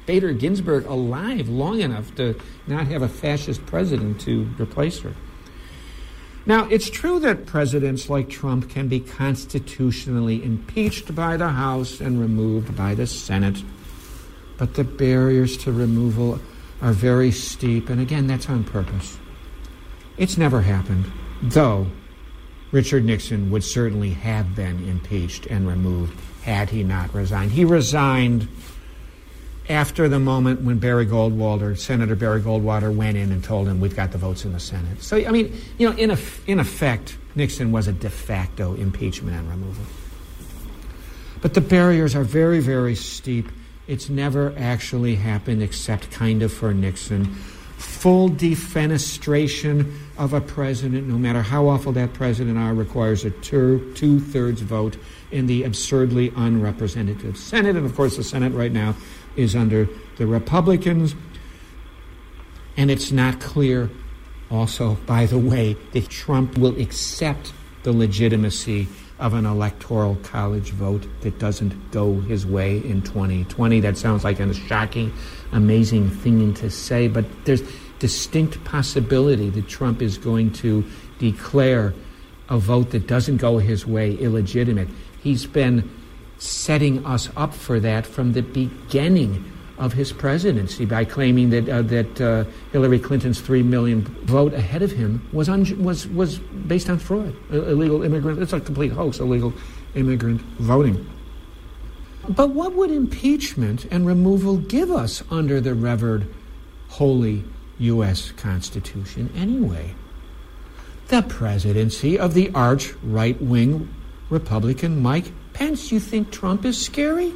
[0.04, 5.14] Bader Ginsburg alive long enough to not have a fascist president to replace her.
[6.46, 12.20] Now, it's true that presidents like Trump can be constitutionally impeached by the House and
[12.20, 13.62] removed by the Senate,
[14.56, 16.40] but the barriers to removal
[16.82, 19.18] are very steep, and again, that's on purpose.
[20.16, 21.10] It's never happened,
[21.42, 21.86] though
[22.72, 27.52] Richard Nixon would certainly have been impeached and removed had he not resigned.
[27.52, 28.48] He resigned
[29.68, 33.94] after the moment when Barry Goldwater, Senator Barry Goldwater, went in and told him, We've
[33.94, 35.02] got the votes in the Senate.
[35.02, 36.16] So, I mean, you know, in,
[36.46, 39.84] in effect, Nixon was a de facto impeachment and removal.
[41.40, 43.48] But the barriers are very, very steep.
[43.90, 47.34] It's never actually happened except kind of for Nixon
[47.80, 53.92] full defenestration of a president, no matter how awful that president are, requires a two,
[53.94, 54.98] two-thirds vote
[55.30, 57.76] in the absurdly unrepresentative Senate.
[57.76, 58.94] And of course, the Senate right now
[59.34, 61.14] is under the Republicans.
[62.76, 63.90] And it's not clear,
[64.50, 68.88] also, by the way, that Trump will accept the legitimacy
[69.20, 73.80] of an electoral college vote that doesn't go his way in 2020.
[73.80, 75.12] That sounds like a shocking,
[75.52, 77.62] amazing thing to say, but there's
[77.98, 80.84] distinct possibility that Trump is going to
[81.18, 81.92] declare
[82.48, 84.88] a vote that doesn't go his way illegitimate.
[85.22, 85.88] He's been
[86.38, 91.82] setting us up for that from the beginning of his presidency by claiming that uh,
[91.82, 96.90] that uh, Hillary Clinton's three million vote ahead of him was un- was was based
[96.90, 98.40] on fraud, illegal immigrant.
[98.40, 99.52] It's a complete hoax, illegal
[99.94, 101.08] immigrant voting.
[102.28, 106.32] But what would impeachment and removal give us under the revered
[106.90, 107.44] holy
[107.78, 108.32] U.S.
[108.32, 109.94] Constitution anyway?
[111.08, 113.92] The presidency of the arch right wing
[114.28, 117.32] Republican Mike Pence, you think Trump is scary?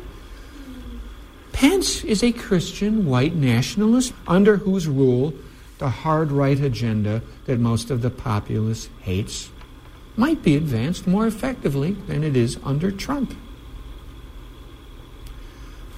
[1.54, 5.32] Pence is a Christian white nationalist under whose rule
[5.78, 9.50] the hard right agenda that most of the populace hates
[10.16, 13.36] might be advanced more effectively than it is under Trump.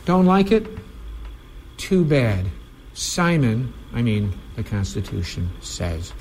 [0.05, 0.67] Don't like it?
[1.79, 2.51] Too bad.
[2.93, 6.13] Simon, I mean, the Constitution says.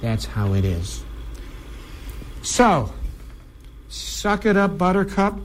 [0.00, 1.04] That's how it is.
[2.42, 2.92] So,
[3.88, 5.38] suck it up, Buttercup.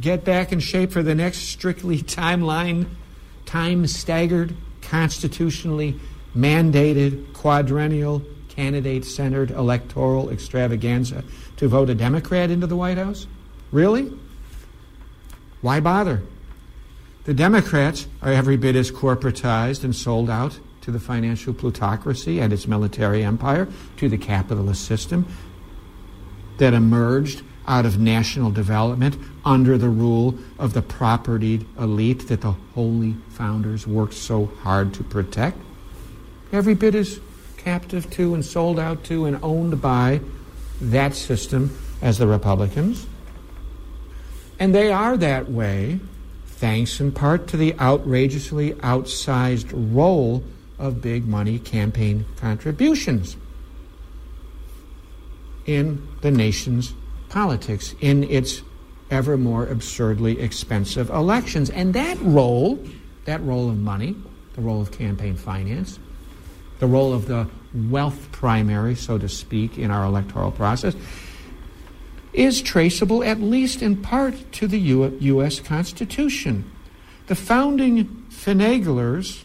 [0.00, 2.86] Get back in shape for the next strictly timeline,
[3.46, 5.98] time staggered, constitutionally
[6.36, 11.24] mandated, quadrennial, candidate centered electoral extravaganza
[11.56, 13.26] to vote a Democrat into the White House?
[13.70, 14.12] Really?
[15.60, 16.22] Why bother?
[17.24, 22.52] The Democrats are every bit as corporatized and sold out to the financial plutocracy and
[22.52, 23.68] its military empire,
[23.98, 25.26] to the capitalist system
[26.56, 32.52] that emerged out of national development under the rule of the propertied elite that the
[32.74, 35.58] holy founders worked so hard to protect.
[36.50, 37.20] Every bit is
[37.58, 40.20] captive to and sold out to and owned by
[40.80, 43.06] that system as the Republicans.
[44.58, 46.00] And they are that way
[46.46, 50.42] thanks in part to the outrageously outsized role
[50.78, 53.36] of big money campaign contributions
[55.66, 56.94] in the nation's
[57.28, 58.62] politics, in its
[59.10, 61.70] ever more absurdly expensive elections.
[61.70, 62.84] And that role,
[63.24, 64.16] that role of money,
[64.54, 65.98] the role of campaign finance,
[66.78, 67.48] the role of the
[67.88, 70.94] wealth primary, so to speak, in our electoral process,
[72.32, 75.60] is traceable at least in part to the U- U.S.
[75.60, 76.70] Constitution.
[77.26, 79.44] The founding finaglers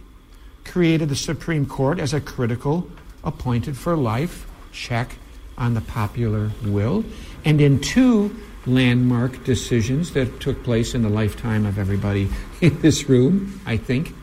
[0.64, 2.90] created the Supreme Court as a critical,
[3.24, 5.18] appointed for life check
[5.58, 7.04] on the popular will.
[7.46, 8.36] And in two
[8.66, 12.30] landmark decisions that took place in the lifetime of everybody
[12.62, 14.14] in this room, I think,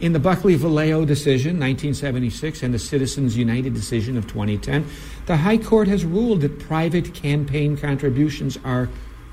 [0.00, 4.86] in the Buckley Valeo decision, 1976, and the Citizens United decision of 2010,
[5.26, 8.88] the High Court has ruled that private campaign contributions are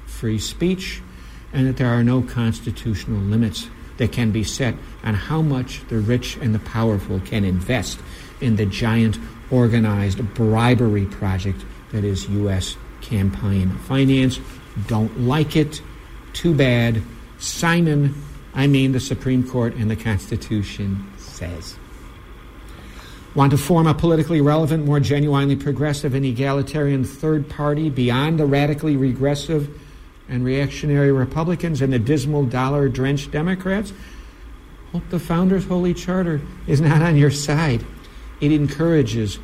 [0.05, 1.01] free speech
[1.53, 5.99] and that there are no constitutional limits that can be set on how much the
[5.99, 7.99] rich and the powerful can invest
[8.41, 9.17] in the giant
[9.49, 12.75] organized bribery project that is U.S.
[13.07, 14.39] campaign finance.
[14.87, 15.81] Don't like it.
[16.33, 17.01] Too bad.
[17.39, 18.15] Simon,
[18.53, 21.77] I mean the Supreme Court and the Constitution says.
[23.35, 28.45] Want to form a politically relevant, more genuinely progressive and egalitarian third party beyond the
[28.45, 29.69] radically regressive
[30.27, 33.93] and reactionary Republicans and the dismal dollar drenched Democrats?
[34.91, 37.85] Hope the Founders' Holy Charter is not on your side.
[38.41, 39.37] It encourages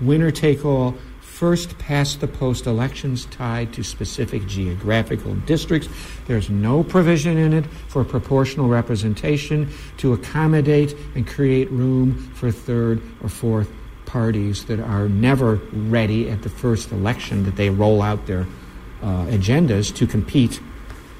[0.00, 0.94] winner take all,
[1.36, 5.86] first past the post elections tied to specific geographical districts.
[6.26, 13.02] There's no provision in it for proportional representation to accommodate and create room for third
[13.22, 13.70] or fourth
[14.06, 15.56] parties that are never
[15.90, 18.46] ready at the first election that they roll out their
[19.02, 20.58] uh, agendas to compete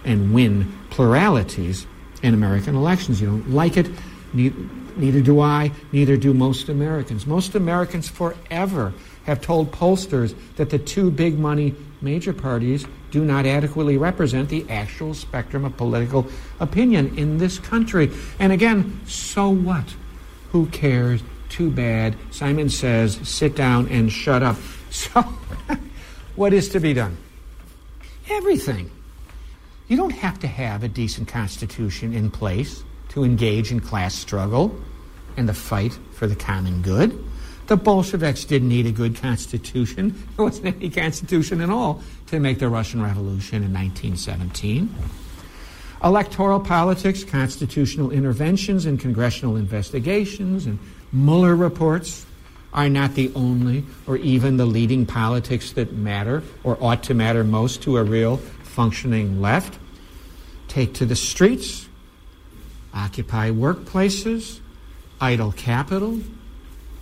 [0.07, 1.87] and win pluralities
[2.23, 3.21] in American elections.
[3.21, 3.91] You don't like it,
[4.33, 7.27] neither do I, neither do most Americans.
[7.27, 8.95] Most Americans forever
[9.27, 14.65] have told pollsters that the two big money major parties do not adequately represent the
[14.71, 16.27] actual spectrum of political
[16.61, 18.11] opinion in this country.
[18.39, 19.95] And again, so what?
[20.53, 21.23] Who cares?
[21.49, 22.17] Too bad.
[22.31, 24.57] Simon says, sit down and shut up.
[24.89, 25.21] So,
[26.37, 27.19] what is to be done?
[28.31, 28.91] Everything.
[29.89, 34.75] You don't have to have a decent constitution in place to engage in class struggle
[35.37, 37.26] and the fight for the common good.
[37.67, 40.15] The Bolsheviks didn't need a good constitution.
[40.37, 44.95] There wasn't any constitution at all to make the Russian Revolution in 1917.
[46.05, 50.79] Electoral politics, constitutional interventions, and congressional investigations and
[51.13, 52.27] Mueller reports
[52.73, 57.43] are not the only or even the leading politics that matter or ought to matter
[57.43, 59.79] most to a real functioning left.
[60.69, 61.89] Take to the streets,
[62.93, 64.61] occupy workplaces,
[65.21, 66.21] idle capital,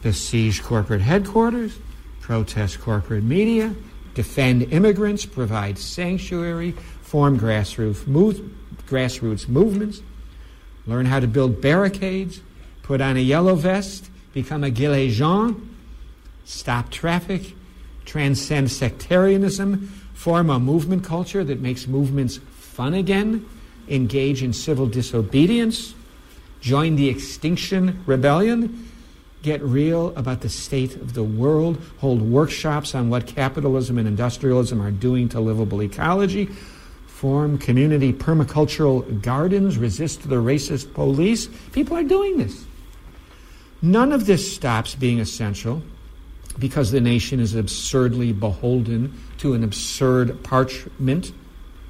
[0.05, 1.79] besiege corporate headquarters,
[2.21, 3.75] protest corporate media,
[4.13, 8.39] defend immigrants, provide sanctuary, form grassroots, move,
[8.87, 10.03] grassroots movements,
[10.87, 12.43] learn how to build barricades,
[12.83, 15.75] put on a yellow vest, become a gilet jaune,
[16.45, 17.55] stop traffic,
[18.05, 23.45] transcend sectarianism, form a movement culture that makes movements fun again,
[23.89, 25.95] engage in civil disobedience,
[26.61, 28.91] join the Extinction Rebellion,
[29.45, 34.81] get real about the state of the world, hold workshops on what capitalism and industrialism
[34.81, 36.47] are doing to livable ecology,
[37.07, 41.49] form community permacultural gardens, resist the racist police.
[41.73, 42.65] People are doing this.
[43.83, 45.83] None of this stops being essential
[46.59, 51.33] because the nation is absurdly beholden to an absurd parchment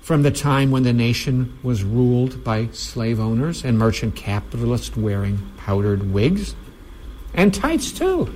[0.02, 5.38] from the time when the nation was ruled by slave owners and merchant capitalists wearing
[5.56, 6.56] powdered wigs
[7.34, 8.34] and tights too.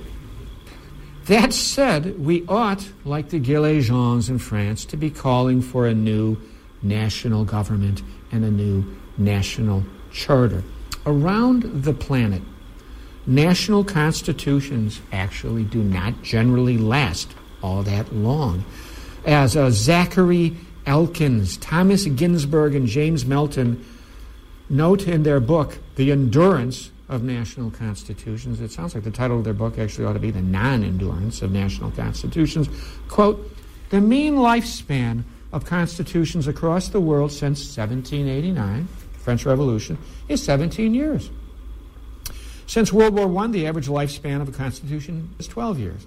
[1.25, 6.37] That said, we ought, like the Gilets in France, to be calling for a new
[6.81, 8.83] national government and a new
[9.17, 10.63] national charter.
[11.05, 12.41] Around the planet,
[13.27, 18.65] national constitutions actually do not generally last all that long.
[19.25, 23.85] As uh, Zachary Elkins, Thomas Ginsburg, and James Melton
[24.69, 29.43] note in their book, The Endurance of National Constitutions, it sounds like the title of
[29.43, 32.69] their book actually ought to be The Non Endurance of National Constitutions.
[33.07, 33.51] Quote,
[33.89, 39.97] the mean lifespan of constitutions across the world since 1789, French Revolution,
[40.27, 41.31] is 17 years.
[42.67, 46.05] Since World War I, the average lifespan of a constitution is 12 years.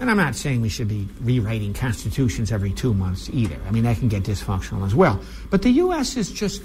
[0.00, 3.58] And I'm not saying we should be rewriting constitutions every two months either.
[3.66, 5.20] I mean, that can get dysfunctional as well.
[5.50, 6.16] But the U.S.
[6.16, 6.62] is just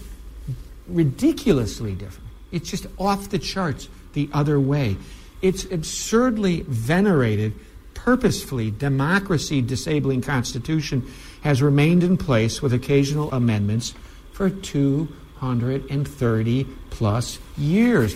[0.87, 2.22] ridiculously different.
[2.53, 4.95] It's just off the charts the other way.
[5.41, 7.53] It's absurdly venerated,
[7.95, 11.05] purposefully democracy disabling constitution
[11.41, 13.93] has remained in place with occasional amendments
[14.31, 18.15] for 230 plus years.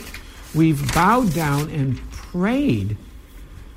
[0.55, 2.95] We've bowed down and prayed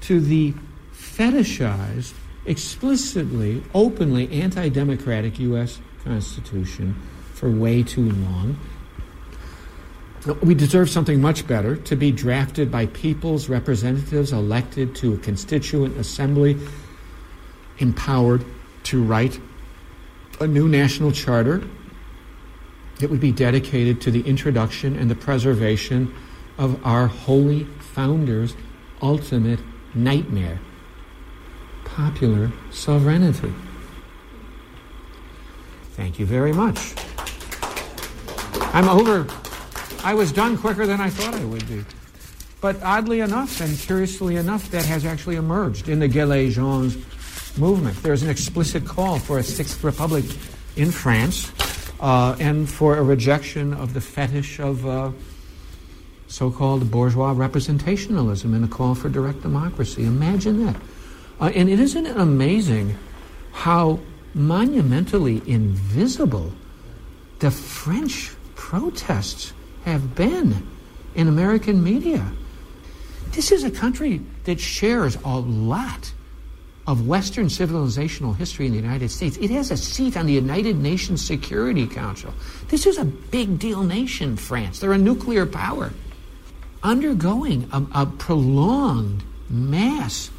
[0.03, 0.55] to the
[0.95, 2.13] fetishized,
[2.47, 5.81] explicitly, openly anti democratic U.S.
[6.05, 6.95] Constitution
[7.35, 8.57] for way too long.
[10.43, 15.97] We deserve something much better to be drafted by people's representatives elected to a constituent
[15.97, 16.59] assembly,
[17.79, 18.45] empowered
[18.85, 19.41] to write
[20.39, 21.63] a new national charter
[22.99, 26.15] that would be dedicated to the introduction and the preservation
[26.59, 27.65] of our holy
[27.95, 28.55] founders'
[29.01, 29.61] ultimate
[29.95, 30.61] nightmare
[31.85, 33.53] popular sovereignty.
[35.93, 36.95] Thank you very much.
[38.73, 39.27] I'm over.
[40.03, 41.85] I was done quicker than I thought I would be.
[42.61, 46.97] But oddly enough, and curiously enough, that has actually emerged in the Gilets Jaunes
[47.59, 48.03] movement.
[48.03, 50.25] There's an explicit call for a Sixth Republic
[50.77, 51.53] in France
[52.01, 55.11] uh, and for a rejection of the fetish of uh,
[56.29, 60.05] so called bourgeois representationalism and a call for direct democracy.
[60.05, 60.77] Imagine that.
[61.41, 62.97] Uh, and it isn't amazing
[63.53, 63.99] how
[64.35, 66.53] monumentally invisible
[67.41, 69.53] the French protests
[69.91, 70.67] have been
[71.15, 72.25] in American media.
[73.33, 76.13] This is a country that shares a lot
[76.87, 79.37] of Western civilizational history in the United States.
[79.37, 82.33] It has a seat on the United Nations Security Council.
[82.69, 84.81] This is a big deal nation, France.
[84.81, 85.93] They're a nuclear power.
[86.83, 90.31] Undergoing a, a prolonged mass,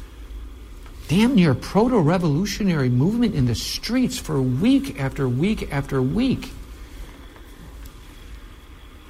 [1.08, 6.50] damn near proto revolutionary movement in the streets for week after week after week.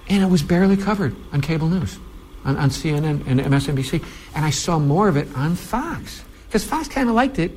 [0.09, 1.99] And it was barely covered on cable news,
[2.45, 4.05] on, on CNN and MSNBC.
[4.35, 6.25] And I saw more of it on Fox.
[6.47, 7.53] Because Fox kind of liked it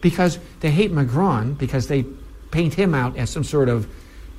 [0.00, 2.04] because they hate Macron because they
[2.50, 3.86] paint him out as some sort of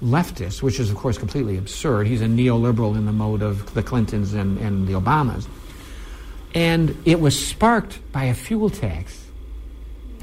[0.01, 2.07] leftist, which is, of course, completely absurd.
[2.07, 5.47] He's a neoliberal in the mode of the Clintons and, and the Obamas.
[6.53, 9.22] And it was sparked by a fuel tax.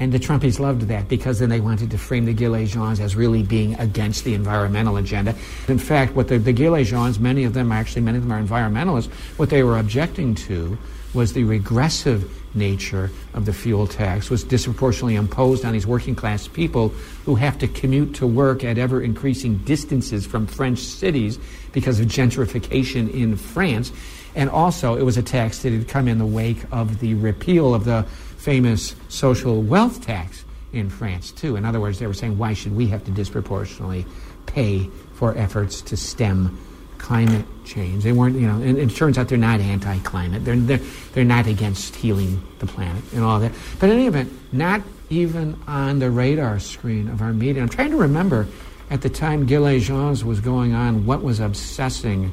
[0.01, 3.15] And the Trumpies loved that because then they wanted to frame the Gilets Jaunes as
[3.15, 5.35] really being against the environmental agenda.
[5.67, 8.31] In fact, what the, the Gilets Jaunes, many of them are actually, many of them
[8.31, 10.75] are environmentalists, what they were objecting to
[11.13, 16.47] was the regressive nature of the fuel tax was disproportionately imposed on these working class
[16.47, 16.89] people
[17.25, 21.37] who have to commute to work at ever increasing distances from French cities
[21.73, 23.91] because of gentrification in France.
[24.33, 27.75] And also, it was a tax that had come in the wake of the repeal
[27.75, 28.05] of the
[28.41, 31.55] famous social wealth tax in France, too.
[31.55, 34.05] In other words, they were saying, why should we have to disproportionately
[34.45, 36.57] pay for efforts to stem
[36.97, 38.03] climate change.
[38.03, 40.45] They weren't, you know, and, it turns out they're not anti-climate.
[40.45, 40.79] They're, they're,
[41.13, 43.51] they're not against healing the planet and all that.
[43.79, 47.61] But in any event, not even on the radar screen of our media.
[47.61, 48.47] I'm trying to remember
[48.89, 52.31] at the time Gilets Jaunes was going on, what was obsessing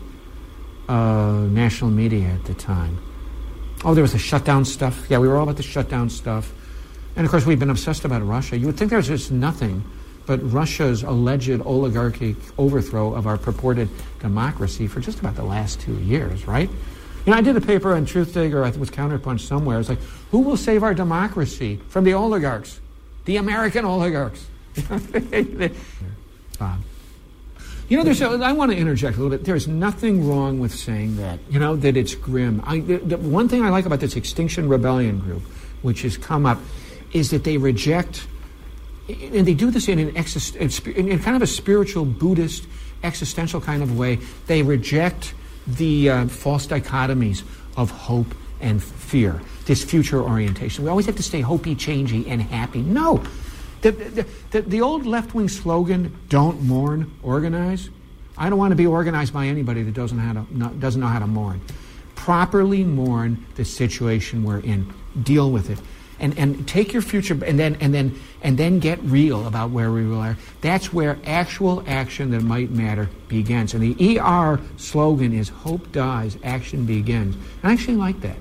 [0.88, 2.98] uh, national media at the time.
[3.84, 5.06] Oh, there was the shutdown stuff.
[5.08, 6.52] Yeah, we were all about the shutdown stuff.
[7.16, 8.56] And of course, we've been obsessed about Russia.
[8.56, 9.84] You would think there's just nothing
[10.28, 13.88] but Russia's alleged oligarchic overthrow of our purported
[14.20, 16.68] democracy for just about the last two years, right?
[17.24, 19.80] You know, I did a paper on Truthdig, or I think it was Counterpunch somewhere.
[19.80, 20.00] It's like,
[20.30, 22.78] who will save our democracy from the oligarchs?
[23.24, 24.46] The American oligarchs.
[26.58, 26.80] Bob.
[27.88, 28.20] You know, there's.
[28.20, 29.46] A, I want to interject a little bit.
[29.46, 31.38] There's nothing wrong with saying that.
[31.48, 32.62] You know that it's grim.
[32.66, 35.42] I, the, the one thing I like about this Extinction Rebellion group,
[35.82, 36.58] which has come up,
[37.12, 38.26] is that they reject,
[39.08, 42.66] and they do this in an exist, in kind of a spiritual Buddhist
[43.02, 44.16] existential kind of way.
[44.46, 45.34] They reject
[45.66, 47.42] the uh, false dichotomies
[47.76, 49.40] of hope and fear.
[49.64, 50.84] This future orientation.
[50.84, 52.82] We always have to stay hopey, changey, and happy.
[52.82, 53.22] No,
[53.82, 57.90] the, the, the, the old left wing slogan, don't mourn, organize.
[58.36, 61.18] I don't want to be organized by anybody that doesn't, how to, doesn't know how
[61.18, 61.60] to mourn.
[62.14, 65.78] Properly mourn the situation we're in, deal with it.
[66.20, 69.92] And, and take your future and then, and, then, and then get real about where
[69.92, 70.36] we are.
[70.62, 73.72] That's where actual action that might matter begins.
[73.72, 77.36] And the ER slogan is hope dies, action begins.
[77.36, 78.36] And I actually like that.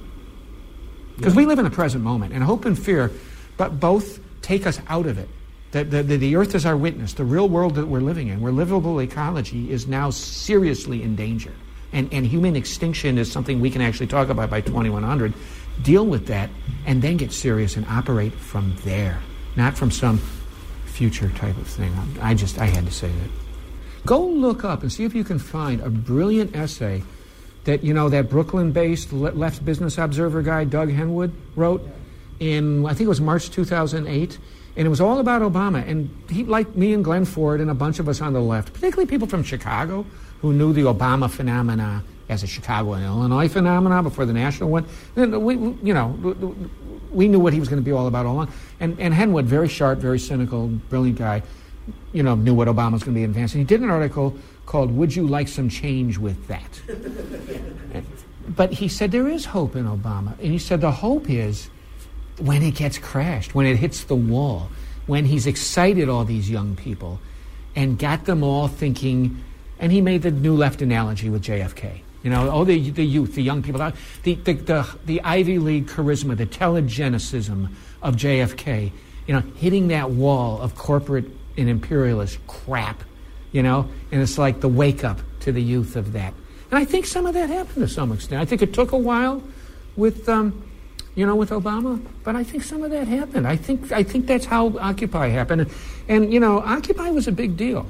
[1.17, 1.37] Because yeah.
[1.37, 3.11] we live in the present moment, and hope and fear,
[3.57, 5.27] but both take us out of it.
[5.71, 7.13] The, the, the, earth is our witness.
[7.13, 11.51] The real world that we're living in, where livable ecology is now seriously in danger.
[11.91, 15.33] And, and human extinction is something we can actually talk about by 2100.
[15.81, 16.49] Deal with that
[16.85, 19.19] and then get serious and operate from there,
[19.57, 20.19] not from some
[20.85, 21.93] future type of thing.
[22.21, 23.29] I just, I had to say that.
[24.05, 27.03] Go look up and see if you can find a brilliant essay
[27.65, 31.85] that, you know, that Brooklyn based left business observer guy, Doug Henwood, wrote
[32.39, 34.37] in, I think it was March 2008.
[34.75, 35.85] And it was all about Obama.
[35.87, 38.73] And he, like me and Glenn Ford and a bunch of us on the left,
[38.73, 40.05] particularly people from Chicago
[40.41, 44.85] who knew the Obama phenomena as a Chicago and Illinois phenomena before the national one.
[45.15, 46.55] We, you know,
[47.11, 48.53] we knew what he was going to be all about all along.
[48.79, 51.41] And, and Henwood, very sharp, very cynical, brilliant guy,
[52.13, 53.59] you know, knew what Obama was going to be advancing.
[53.59, 54.35] He did an article
[54.65, 56.81] called "Would You Like Some Change with That?"
[58.55, 61.69] but he said there is hope in Obama, and he said the hope is
[62.39, 64.69] when it gets crashed, when it hits the wall,
[65.05, 67.19] when he's excited all these young people
[67.75, 69.43] and got them all thinking,
[69.79, 72.01] and he made the new left analogy with JFK.
[72.23, 73.79] You know, all the, the youth, the young people,
[74.23, 77.69] the, the, the, the Ivy League charisma, the telegenicism
[78.01, 78.91] of JFK,
[79.27, 81.25] you know, hitting that wall of corporate
[81.57, 83.03] and imperialist crap,
[83.51, 86.33] you know, and it's like the wake up to the youth of that.
[86.71, 88.41] And I think some of that happened to some extent.
[88.41, 89.41] I think it took a while
[89.95, 90.66] with um,
[91.17, 91.99] you know, with Obama.
[92.23, 93.47] But I think some of that happened.
[93.47, 95.61] I think I think that's how Occupy happened.
[95.61, 95.71] And,
[96.07, 97.87] and you know, Occupy was a big deal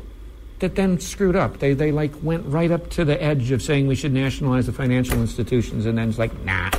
[0.59, 1.59] that then screwed up.
[1.59, 4.71] They they like went right up to the edge of saying we should nationalize the
[4.71, 6.71] financial institutions, and then it's like, nah,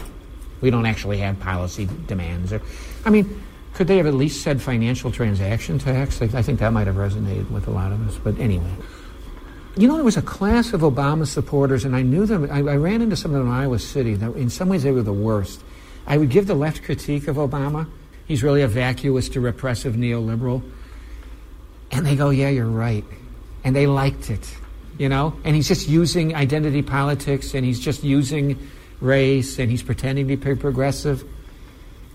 [0.62, 2.50] we don't actually have policy demands.
[2.50, 2.62] Or,
[3.04, 3.44] I mean,
[3.74, 6.22] could they have at least said financial transaction tax?
[6.22, 8.18] I, think that might have resonated with a lot of us.
[8.18, 8.72] But anyway.
[9.76, 12.50] You know, there was a class of Obama supporters, and I knew them.
[12.50, 14.14] I, I ran into some of them in Iowa City.
[14.14, 15.62] In some ways, they were the worst
[16.08, 17.86] I would give the left critique of Obama.
[18.26, 20.62] He's really a vacuous to repressive neoliberal.
[21.92, 23.04] And they go, yeah, you're right.
[23.62, 24.56] And they liked it,
[24.96, 25.34] you know?
[25.44, 28.58] And he's just using identity politics and he's just using
[29.00, 31.24] race and he's pretending to be progressive.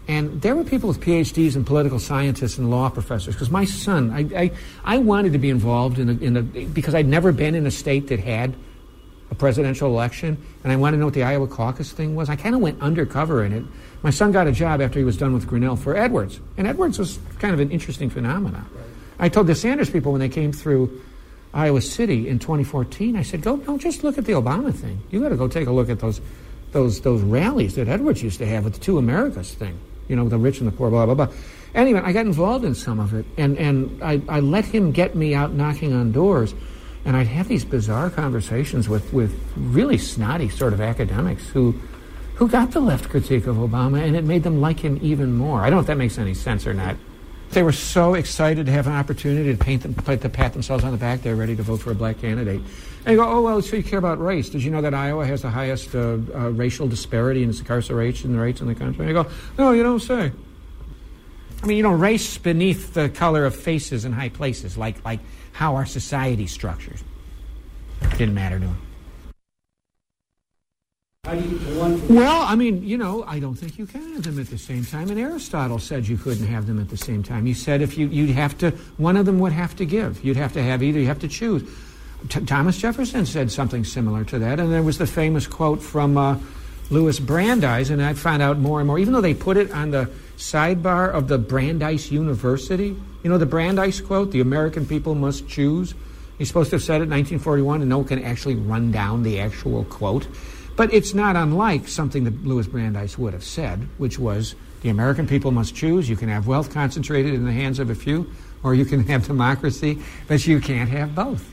[0.07, 3.35] And there were people with PhDs and political scientists and law professors.
[3.35, 4.51] Because my son, I, I,
[4.83, 7.71] I, wanted to be involved in the, in the, because I'd never been in a
[7.71, 8.53] state that had
[9.33, 12.29] a presidential election, and I wanted to know what the Iowa caucus thing was.
[12.29, 13.65] I kind of went undercover in it.
[14.03, 16.99] My son got a job after he was done with Grinnell for Edwards, and Edwards
[16.99, 18.63] was kind of an interesting phenomenon.
[19.17, 21.01] I told the Sanders people when they came through
[21.51, 25.01] Iowa City in 2014, I said, "Go, don't just look at the Obama thing.
[25.09, 26.21] You got to go take a look at those,
[26.71, 29.79] those, those rallies that Edwards used to have with the Two Americas thing.
[30.07, 31.29] You know, the rich and the poor, blah blah blah."
[31.73, 35.15] Anyway, I got involved in some of it, and and I, I let him get
[35.15, 36.53] me out knocking on doors.
[37.05, 41.73] And I'd have these bizarre conversations with, with really snotty sort of academics who,
[42.35, 45.61] who got the left critique of Obama, and it made them like him even more.
[45.61, 46.95] I don't know if that makes any sense or not.
[47.51, 50.91] They were so excited to have an opportunity to paint them, to pat themselves on
[50.91, 51.21] the back.
[51.21, 52.61] They're ready to vote for a black candidate.
[53.05, 54.49] And you go, oh, well, so you care about race.
[54.49, 58.35] Did you know that Iowa has the highest uh, uh, racial disparity in its incarceration
[58.35, 59.05] rates in the country?
[59.05, 60.31] And you go, no, you don't say.
[61.63, 65.21] I mean, you know, race beneath the color of faces in high places, like, like
[65.53, 67.01] how our society structures.
[68.17, 68.77] Didn't matter to him.
[72.09, 74.83] Well, I mean, you know, I don't think you can have them at the same
[74.83, 75.09] time.
[75.09, 77.45] And Aristotle said you couldn't have them at the same time.
[77.45, 80.21] He said if you, you'd have to, one of them would have to give.
[80.21, 81.63] You'd have to have either, you have to choose.
[82.27, 84.59] T- Thomas Jefferson said something similar to that.
[84.59, 86.37] And there was the famous quote from uh,
[86.89, 89.91] Louis Brandeis, and I found out more and more, even though they put it on
[89.91, 92.95] the sidebar of the Brandeis University.
[93.23, 95.93] You know the Brandeis quote, the American people must choose?
[96.37, 99.23] He's supposed to have said it in 1941, and no one can actually run down
[99.23, 100.27] the actual quote.
[100.75, 105.27] But it's not unlike something that Louis Brandeis would have said, which was the American
[105.27, 106.09] people must choose.
[106.09, 108.31] You can have wealth concentrated in the hands of a few,
[108.63, 111.49] or you can have democracy, but you can't have both.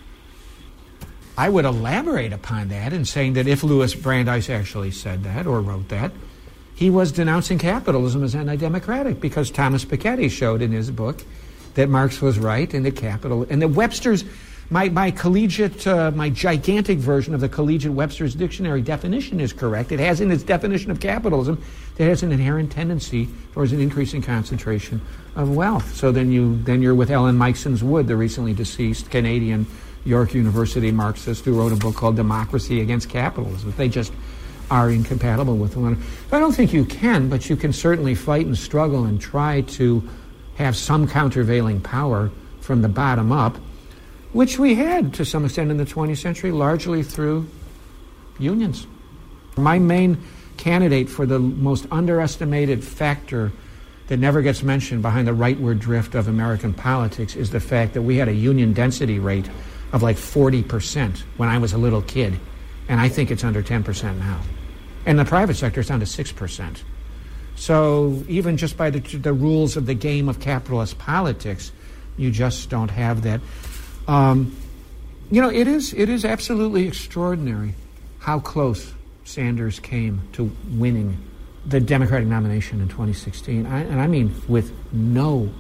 [1.37, 5.61] I would elaborate upon that in saying that if Louis Brandeis actually said that or
[5.61, 6.13] wrote that,
[6.81, 11.23] he was denouncing capitalism as anti democratic because Thomas Piketty showed in his book
[11.75, 14.25] that Marx was right and that capital and that Webster's
[14.71, 19.93] my, my collegiate, uh, my gigantic version of the collegiate Webster's dictionary definition is correct.
[19.93, 21.63] It has in its definition of capitalism,
[21.99, 25.03] it has an inherent tendency towards an increasing concentration
[25.37, 25.95] of wealth.
[25.95, 29.67] So then you then you're with Ellen Meiksins Wood, the recently deceased Canadian
[30.07, 33.75] York University Marxist who wrote a book called Democracy Against Capitalism.
[33.77, 34.15] They just
[34.71, 36.07] are incompatible with one another.
[36.33, 40.09] I don't think you can, but you can certainly fight and struggle and try to
[40.57, 43.57] have some countervailing power from the bottom up
[44.33, 47.47] which we had to some extent in the 20th century, largely through
[48.39, 48.87] unions.
[49.57, 50.19] My main
[50.57, 53.51] candidate for the most underestimated factor
[54.07, 58.03] that never gets mentioned behind the rightward drift of American politics is the fact that
[58.03, 59.49] we had a union density rate
[59.93, 62.39] of like 40% when I was a little kid,
[62.89, 64.41] and I think it's under 10% now.
[65.07, 66.83] And the private sector is down to 6%.
[67.57, 71.73] So even just by the, the rules of the game of capitalist politics,
[72.17, 73.41] you just don't have that.
[74.09, 74.57] Um,
[75.31, 77.75] you know, it is it is absolutely extraordinary
[78.19, 78.93] how close
[79.25, 81.17] Sanders came to winning
[81.67, 85.51] the Democratic nomination in 2016, I, and I mean with no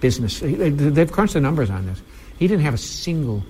[0.00, 0.40] business.
[0.40, 2.02] They've crunched the numbers on this.
[2.38, 3.44] He didn't have a single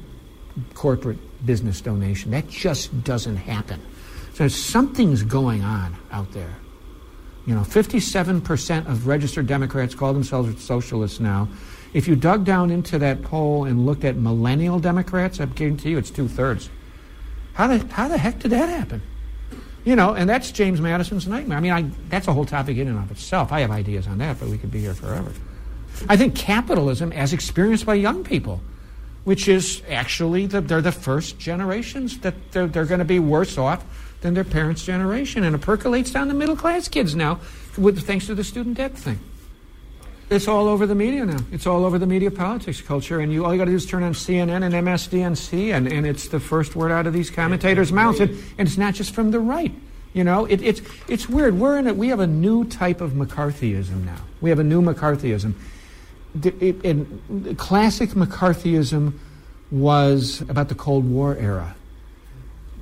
[0.75, 2.33] corporate business donation.
[2.33, 3.81] That just doesn't happen.
[4.35, 6.57] So something's going on out there.
[7.47, 11.49] You know, 57% of registered Democrats call themselves socialists now.
[11.93, 15.99] If you dug down into that poll and looked at millennial Democrats, I guarantee you
[15.99, 16.69] it's two thirds.
[17.53, 19.03] How the, how the heck did that happen?
[19.85, 21.59] You know, and that's James Madison's nightmare.
[21.59, 23.53] I mean, I, that's a whole topic in and of itself.
[23.53, 25.31] I have ideas on that, but we could be here forever.
[26.09, 28.61] I think capitalism, as experienced by young people,
[29.23, 33.57] which is actually the, they're the first generations that they're, they're going to be worse
[33.59, 33.85] off
[34.25, 37.39] than their parents' generation, and it percolates down to middle class kids now,
[37.77, 39.21] with, thanks to the student debt thing.
[40.31, 41.41] It's all over the media now.
[41.53, 43.85] It's all over the media politics culture, and you all you got to do is
[43.85, 47.93] turn on CNN and MSDNC, and, and it's the first word out of these commentators'
[47.93, 49.75] mouths, and, and it's not just from the right.
[50.15, 51.59] You know, it, it's it's weird.
[51.59, 54.17] We're in a, we have a new type of McCarthyism now.
[54.41, 55.53] We have a new McCarthyism.
[56.43, 59.13] It, it, classic McCarthyism
[59.71, 61.77] was about the Cold War era.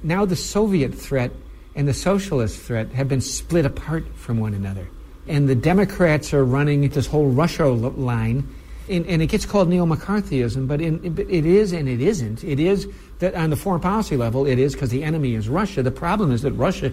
[0.03, 1.32] Now the Soviet threat
[1.74, 4.88] and the socialist threat have been split apart from one another
[5.28, 8.48] and the Democrats are running this whole Russia line,
[8.88, 12.42] and, and it gets called neo-McCarthyism, but in, it is and it isn't.
[12.42, 12.88] It is
[13.20, 15.82] that on the foreign policy level, it is because the enemy is Russia.
[15.82, 16.92] The problem is that Russia,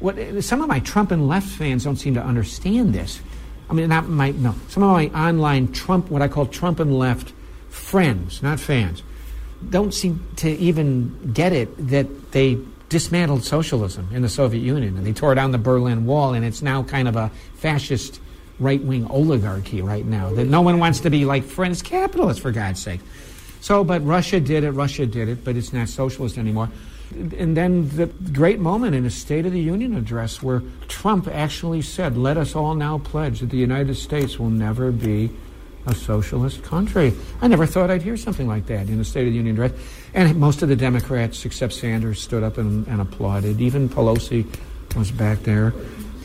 [0.00, 3.20] what some of my Trumpenleft fans don't seem to understand this.
[3.68, 4.56] I mean, not my no.
[4.68, 7.30] Some of my online Trump, what I call Trumpenleft
[7.68, 9.04] friends, not fans,
[9.68, 12.58] don't seem to even get it that they
[12.88, 16.62] dismantled socialism in the Soviet Union and they tore down the Berlin Wall, and it's
[16.62, 18.20] now kind of a fascist
[18.58, 22.52] right wing oligarchy right now that no one wants to be like friends capitalists, for
[22.52, 23.00] God's sake.
[23.60, 26.70] So, but Russia did it, Russia did it, but it's not socialist anymore.
[27.10, 31.82] And then the great moment in a State of the Union address where Trump actually
[31.82, 35.30] said, Let us all now pledge that the United States will never be
[35.86, 37.12] a socialist country.
[37.40, 39.72] I never thought I'd hear something like that in the State of the Union address.
[40.14, 43.60] And most of the Democrats, except Sanders, stood up and, and applauded.
[43.60, 44.46] Even Pelosi
[44.96, 45.72] was back there.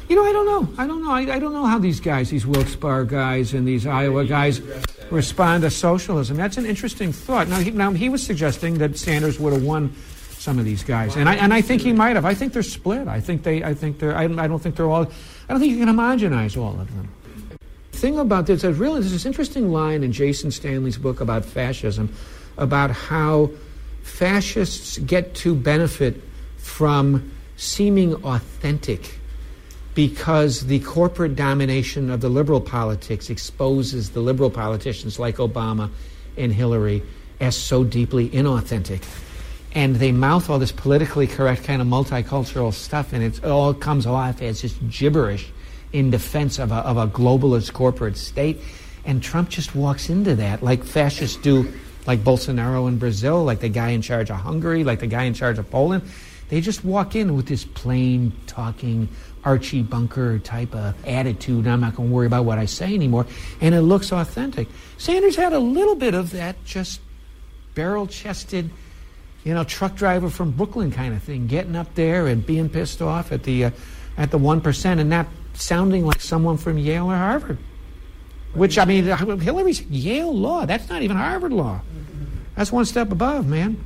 [0.09, 0.83] You know, I don't know.
[0.83, 1.11] I don't know.
[1.11, 4.61] I, I don't know how these guys, these Wilkes-Barre guys and these Iowa guys,
[5.09, 6.37] respond to socialism.
[6.37, 7.47] That's an interesting thought.
[7.47, 9.95] Now, he, now he was suggesting that Sanders would have won
[10.37, 12.23] some of these guys, and I and I think he might have.
[12.23, 13.07] I think they're split.
[13.07, 13.63] I think they.
[13.63, 14.15] I think they're.
[14.15, 15.01] I, I don't think they're all.
[15.03, 17.09] I don't think you can homogenize all of them
[17.95, 22.13] thing about this, is really, there's this interesting line in Jason Stanley's book about fascism,
[22.57, 23.51] about how
[24.03, 26.21] fascists get to benefit
[26.57, 29.19] from seeming authentic
[29.95, 35.89] because the corporate domination of the liberal politics exposes the liberal politicians like Obama
[36.37, 37.01] and Hillary
[37.39, 39.03] as so deeply inauthentic.
[39.73, 44.05] And they mouth all this politically correct kind of multicultural stuff, and it all comes
[44.05, 45.51] off as just gibberish
[45.95, 48.59] in defense of a, of a globalist corporate state.
[49.05, 51.71] And Trump just walks into that like fascists do,
[52.05, 55.33] like Bolsonaro in Brazil, like the guy in charge of Hungary, like the guy in
[55.33, 56.03] charge of Poland.
[56.49, 59.07] They just walk in with this plain talking
[59.43, 61.65] Archie Bunker type of attitude.
[61.65, 63.25] I'm not going to worry about what I say anymore.
[63.61, 64.67] And it looks authentic.
[64.97, 66.99] Sanders had a little bit of that just
[67.73, 68.69] barrel chested
[69.45, 73.01] you know, truck driver from Brooklyn kind of thing, getting up there and being pissed
[73.01, 73.71] off at the uh,
[74.17, 75.27] at the one percent, and not
[75.57, 77.57] sounding like someone from Yale or Harvard.
[78.53, 80.65] Which I mean, Hillary's Yale law.
[80.65, 81.81] That's not even Harvard law.
[82.55, 83.83] That's one step above, man.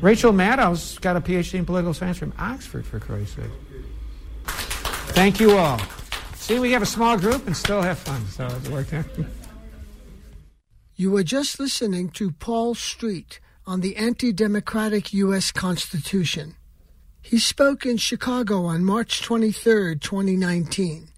[0.00, 3.44] Rachel Maddow's got a PhD in political science from Oxford, for Christ's sake.
[5.14, 5.80] Thank you all.
[6.34, 9.04] See, we have a small group and still have fun, so it worked out.
[10.96, 15.52] You were just listening to Paul Street on the anti democratic U.S.
[15.52, 16.56] Constitution.
[17.22, 21.08] He spoke in Chicago on March 23, 2019.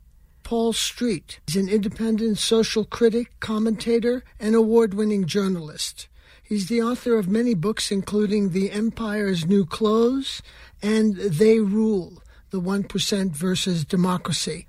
[0.43, 6.09] Paul Street is an independent social critic, commentator, and award winning journalist.
[6.43, 10.43] He's the author of many books, including The Empire's New Clothes
[10.83, 14.67] and They Rule The 1% versus Democracy.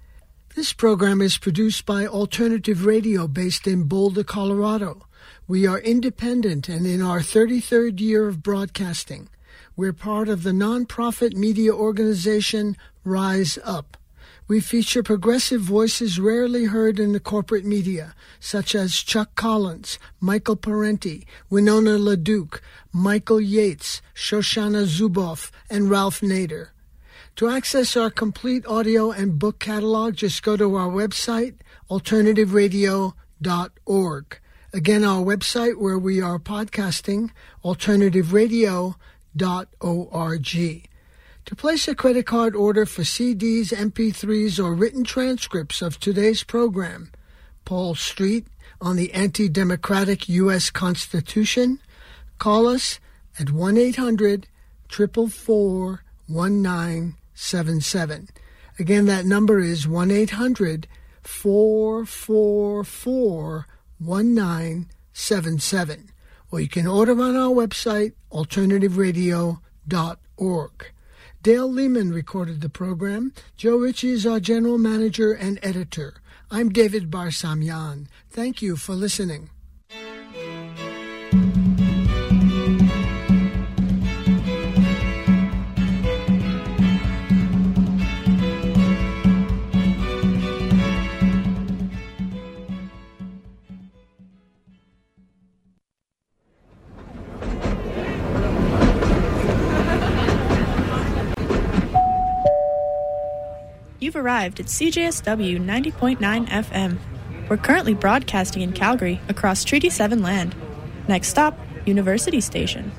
[0.55, 5.07] This program is produced by Alternative Radio based in Boulder, Colorado.
[5.47, 9.29] We are independent and in our 33rd year of broadcasting.
[9.75, 13.97] We're part of the nonprofit media organization Rise Up.
[14.47, 20.57] We feature progressive voices rarely heard in the corporate media, such as Chuck Collins, Michael
[20.57, 22.61] Parenti, Winona LaDuke,
[22.91, 26.67] Michael Yates, Shoshana Zuboff, and Ralph Nader.
[27.37, 31.55] To access our complete audio and book catalog, just go to our website,
[31.89, 34.39] alternativeradio.org.
[34.75, 37.31] Again, our website where we are podcasting,
[37.63, 38.95] alternativeradio.org.
[41.45, 47.11] To place a credit card order for CDs, MP3s, or written transcripts of today's program,
[47.65, 48.47] Paul Street
[48.79, 50.69] on the anti democratic U.S.
[50.69, 51.79] Constitution,
[52.37, 52.99] call us
[53.39, 54.47] at 1 800
[54.89, 58.29] 444 1977.
[58.79, 60.87] Again, that number is 1 800
[61.21, 63.67] 444
[63.99, 66.12] 1977.
[66.53, 70.91] Or you can order on our website, alternativeradio.org.
[71.41, 73.33] Dale Lehman recorded the program.
[73.57, 76.13] Joe Ritchie is our general manager and editor.
[76.51, 78.05] I'm David Barsamian.
[78.29, 79.49] Thank you for listening.
[104.13, 106.99] You've arrived at CJSW 90.9 FM.
[107.49, 110.55] We're currently broadcasting in Calgary across Treaty 7 land.
[111.07, 111.57] Next stop,
[111.87, 112.91] University Station.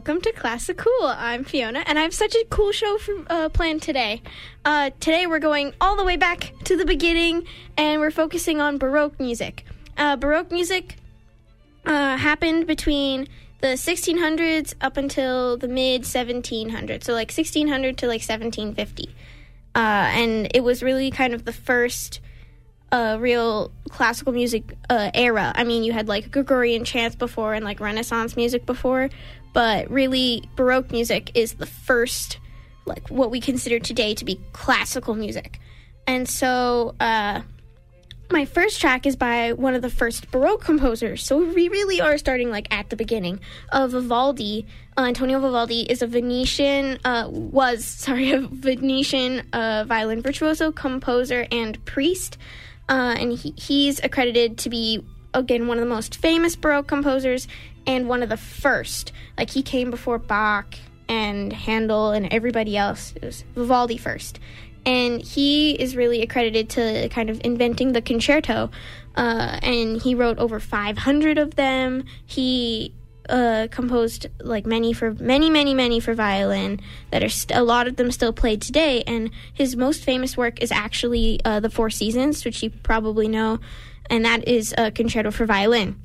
[0.00, 1.08] Welcome to Classic Cool.
[1.08, 4.22] I'm Fiona, and I have such a cool show for, uh, planned today.
[4.64, 7.46] Uh, today, we're going all the way back to the beginning,
[7.76, 9.66] and we're focusing on Baroque music.
[9.98, 10.96] Uh, Baroque music
[11.84, 13.28] uh, happened between
[13.60, 19.14] the 1600s up until the mid 1700s, so like 1600 to like 1750.
[19.74, 22.20] Uh, and it was really kind of the first
[22.92, 25.52] a real classical music uh, era.
[25.54, 29.10] I mean, you had like Gregorian chants before and like Renaissance music before,
[29.52, 32.38] but really Baroque music is the first,
[32.84, 35.60] like what we consider today to be classical music.
[36.06, 37.42] And so, uh,
[38.32, 41.24] my first track is by one of the first Baroque composers.
[41.24, 43.40] So we really are starting like at the beginning
[43.72, 44.66] of Vivaldi.
[44.96, 51.46] Uh, Antonio Vivaldi is a Venetian, uh, was sorry, a Venetian uh, violin virtuoso, composer,
[51.50, 52.38] and priest
[52.90, 57.46] uh, and he, he's accredited to be again one of the most famous Baroque composers
[57.96, 59.12] and one of the first.
[59.36, 60.74] Like he came before Bach
[61.08, 63.12] and Handel and everybody else.
[63.16, 64.38] It was Vivaldi first,
[64.86, 68.70] and he is really accredited to kind of inventing the concerto.
[69.16, 72.04] Uh, and he wrote over 500 of them.
[72.24, 72.94] He
[73.28, 76.80] uh, composed like many for many, many, many for violin
[77.10, 79.02] that are st- a lot of them still played today.
[79.06, 83.58] And his most famous work is actually uh, the Four Seasons, which you probably know,
[84.08, 86.00] and that is a concerto for violin.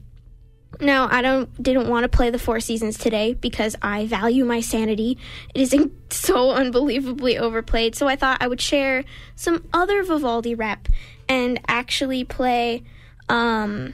[0.79, 4.61] Now, I don't didn't want to play the Four Seasons today because I value my
[4.61, 5.17] sanity.
[5.53, 5.75] It is
[6.09, 7.95] so unbelievably overplayed.
[7.95, 9.03] So I thought I would share
[9.35, 10.87] some other Vivaldi rep
[11.27, 12.83] and actually play
[13.29, 13.93] um,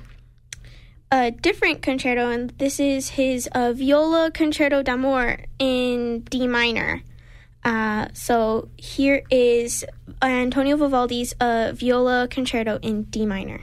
[1.11, 7.01] a different concerto, and this is his uh, Viola Concerto d'Amour in D minor.
[7.63, 9.85] Uh, so here is
[10.21, 13.61] Antonio Vivaldi's uh, Viola Concerto in D minor.